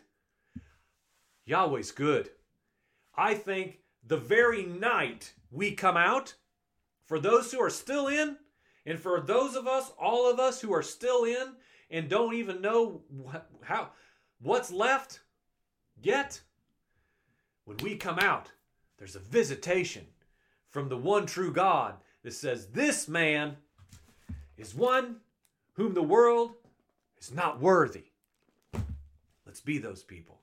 Yahweh's 1.46 1.92
good. 1.92 2.30
I 3.14 3.34
think 3.34 3.80
the 4.06 4.16
very 4.16 4.64
night 4.64 5.34
we 5.50 5.72
come 5.72 5.96
out, 5.96 6.34
for 7.04 7.18
those 7.18 7.52
who 7.52 7.60
are 7.60 7.70
still 7.70 8.08
in, 8.08 8.36
and 8.86 8.98
for 8.98 9.20
those 9.20 9.54
of 9.54 9.66
us, 9.66 9.92
all 9.98 10.30
of 10.30 10.38
us 10.38 10.60
who 10.60 10.72
are 10.72 10.82
still 10.82 11.24
in 11.24 11.54
and 11.90 12.08
don't 12.08 12.34
even 12.34 12.60
know 12.60 13.02
how 13.62 13.90
what's 14.40 14.70
left 14.70 15.20
yet, 16.02 16.40
when 17.64 17.76
we 17.78 17.96
come 17.96 18.18
out, 18.18 18.50
there's 18.98 19.16
a 19.16 19.20
visitation 19.20 20.04
from 20.70 20.88
the 20.88 20.96
one 20.96 21.26
true 21.26 21.52
God 21.52 21.94
that 22.22 22.34
says, 22.34 22.66
This 22.66 23.08
man 23.08 23.56
is 24.56 24.74
one 24.74 25.16
whom 25.74 25.94
the 25.94 26.02
world 26.02 26.54
is 27.18 27.32
not 27.32 27.60
worthy. 27.60 28.04
Let's 29.46 29.60
be 29.60 29.78
those 29.78 30.02
people. 30.02 30.40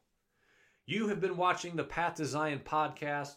You 0.86 1.08
have 1.08 1.22
been 1.22 1.38
watching 1.38 1.76
the 1.76 1.84
Path 1.84 2.16
to 2.16 2.26
Zion 2.26 2.62
podcast. 2.64 3.36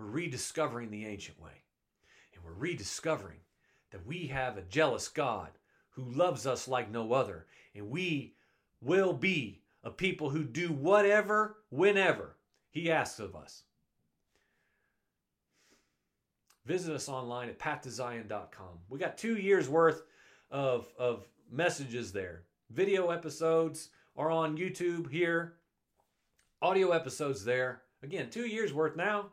We're 0.00 0.06
rediscovering 0.06 0.90
the 0.90 1.04
ancient 1.04 1.38
way. 1.38 1.62
And 2.34 2.42
we're 2.42 2.54
rediscovering 2.54 3.40
that 3.90 4.06
we 4.06 4.28
have 4.28 4.56
a 4.56 4.62
jealous 4.62 5.08
God 5.08 5.50
who 5.90 6.04
loves 6.04 6.46
us 6.46 6.66
like 6.66 6.90
no 6.90 7.12
other. 7.12 7.44
And 7.74 7.90
we 7.90 8.34
will 8.80 9.12
be 9.12 9.60
a 9.84 9.90
people 9.90 10.30
who 10.30 10.42
do 10.42 10.68
whatever, 10.68 11.58
whenever 11.68 12.36
He 12.70 12.90
asks 12.90 13.20
of 13.20 13.36
us. 13.36 13.64
Visit 16.64 16.94
us 16.94 17.08
online 17.08 17.50
at 17.50 17.58
pathtozion.com. 17.58 18.78
We 18.88 18.98
got 18.98 19.18
two 19.18 19.36
years 19.36 19.68
worth 19.68 20.04
of, 20.50 20.88
of 20.98 21.26
messages 21.50 22.10
there. 22.10 22.44
Video 22.70 23.10
episodes 23.10 23.90
are 24.16 24.30
on 24.30 24.56
YouTube 24.56 25.10
here, 25.10 25.56
audio 26.62 26.92
episodes 26.92 27.44
there. 27.44 27.82
Again, 28.02 28.30
two 28.30 28.46
years 28.46 28.72
worth 28.72 28.96
now. 28.96 29.26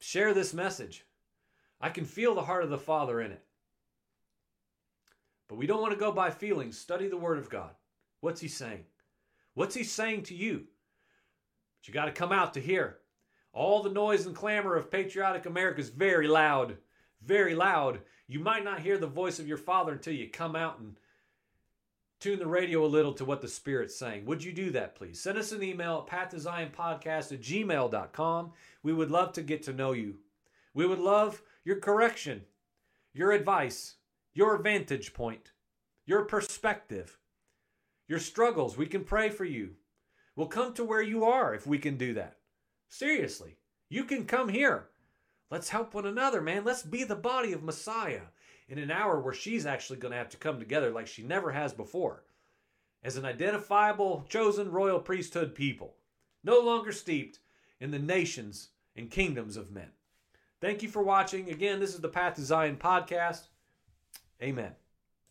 Share 0.00 0.34
this 0.34 0.52
message. 0.52 1.04
I 1.80 1.90
can 1.90 2.04
feel 2.04 2.34
the 2.34 2.42
heart 2.42 2.64
of 2.64 2.70
the 2.70 2.78
Father 2.78 3.20
in 3.20 3.32
it. 3.32 3.44
But 5.48 5.56
we 5.56 5.66
don't 5.66 5.80
want 5.80 5.92
to 5.92 5.98
go 5.98 6.10
by 6.10 6.30
feelings. 6.30 6.78
Study 6.78 7.08
the 7.08 7.16
Word 7.16 7.38
of 7.38 7.50
God. 7.50 7.70
What's 8.20 8.40
He 8.40 8.48
saying? 8.48 8.84
What's 9.54 9.74
He 9.74 9.84
saying 9.84 10.24
to 10.24 10.34
you? 10.34 10.64
But 11.80 11.88
you 11.88 11.94
got 11.94 12.06
to 12.06 12.12
come 12.12 12.32
out 12.32 12.54
to 12.54 12.60
hear. 12.60 12.98
All 13.52 13.82
the 13.82 13.90
noise 13.90 14.26
and 14.26 14.34
clamor 14.34 14.76
of 14.76 14.90
patriotic 14.90 15.46
America 15.46 15.80
is 15.80 15.88
very 15.88 16.28
loud, 16.28 16.76
very 17.22 17.54
loud. 17.54 18.00
You 18.26 18.38
might 18.38 18.64
not 18.64 18.80
hear 18.80 18.96
the 18.96 19.06
voice 19.06 19.38
of 19.38 19.48
your 19.48 19.58
Father 19.58 19.92
until 19.92 20.14
you 20.14 20.28
come 20.28 20.54
out 20.54 20.78
and 20.78 20.96
tune 22.20 22.38
the 22.38 22.46
radio 22.46 22.84
a 22.84 22.86
little 22.86 23.14
to 23.14 23.24
what 23.24 23.40
the 23.40 23.48
Spirit's 23.48 23.96
saying. 23.96 24.26
Would 24.26 24.44
you 24.44 24.52
do 24.52 24.70
that, 24.72 24.94
please? 24.94 25.20
Send 25.20 25.38
us 25.38 25.52
an 25.52 25.62
email 25.62 26.06
at 26.06 26.30
pathtozionpodcast 26.30 27.32
at 27.32 27.40
gmail.com. 27.40 28.52
We 28.82 28.92
would 28.92 29.10
love 29.10 29.32
to 29.32 29.42
get 29.42 29.62
to 29.64 29.72
know 29.72 29.92
you. 29.92 30.16
We 30.74 30.86
would 30.86 30.98
love 30.98 31.42
your 31.64 31.76
correction, 31.76 32.42
your 33.14 33.32
advice, 33.32 33.96
your 34.34 34.58
vantage 34.58 35.14
point, 35.14 35.52
your 36.06 36.24
perspective, 36.24 37.18
your 38.06 38.18
struggles. 38.18 38.76
We 38.76 38.86
can 38.86 39.04
pray 39.04 39.30
for 39.30 39.44
you. 39.44 39.70
We'll 40.36 40.46
come 40.46 40.74
to 40.74 40.84
where 40.84 41.02
you 41.02 41.24
are 41.24 41.54
if 41.54 41.66
we 41.66 41.78
can 41.78 41.96
do 41.96 42.14
that. 42.14 42.36
Seriously, 42.88 43.56
you 43.88 44.04
can 44.04 44.26
come 44.26 44.48
here. 44.48 44.88
Let's 45.50 45.70
help 45.70 45.94
one 45.94 46.06
another, 46.06 46.40
man. 46.40 46.64
Let's 46.64 46.82
be 46.82 47.02
the 47.02 47.16
body 47.16 47.52
of 47.52 47.62
Messiah 47.62 48.22
in 48.70 48.78
an 48.78 48.90
hour 48.90 49.20
where 49.20 49.34
she's 49.34 49.66
actually 49.66 49.98
going 49.98 50.12
to 50.12 50.18
have 50.18 50.30
to 50.30 50.36
come 50.36 50.58
together 50.58 50.90
like 50.90 51.08
she 51.08 51.22
never 51.22 51.50
has 51.50 51.74
before 51.74 52.22
as 53.02 53.16
an 53.16 53.24
identifiable, 53.24 54.24
chosen 54.28 54.70
royal 54.70 55.00
priesthood 55.00 55.54
people, 55.54 55.94
no 56.44 56.60
longer 56.60 56.92
steeped 56.92 57.40
in 57.80 57.90
the 57.90 57.98
nations 57.98 58.68
and 58.94 59.10
kingdoms 59.10 59.56
of 59.56 59.72
men. 59.72 59.88
Thank 60.60 60.82
you 60.82 60.88
for 60.88 61.02
watching. 61.02 61.50
Again, 61.50 61.80
this 61.80 61.94
is 61.94 62.00
the 62.00 62.08
Path 62.08 62.36
to 62.36 62.42
Zion 62.42 62.76
podcast. 62.76 63.48
Amen. 64.42 64.72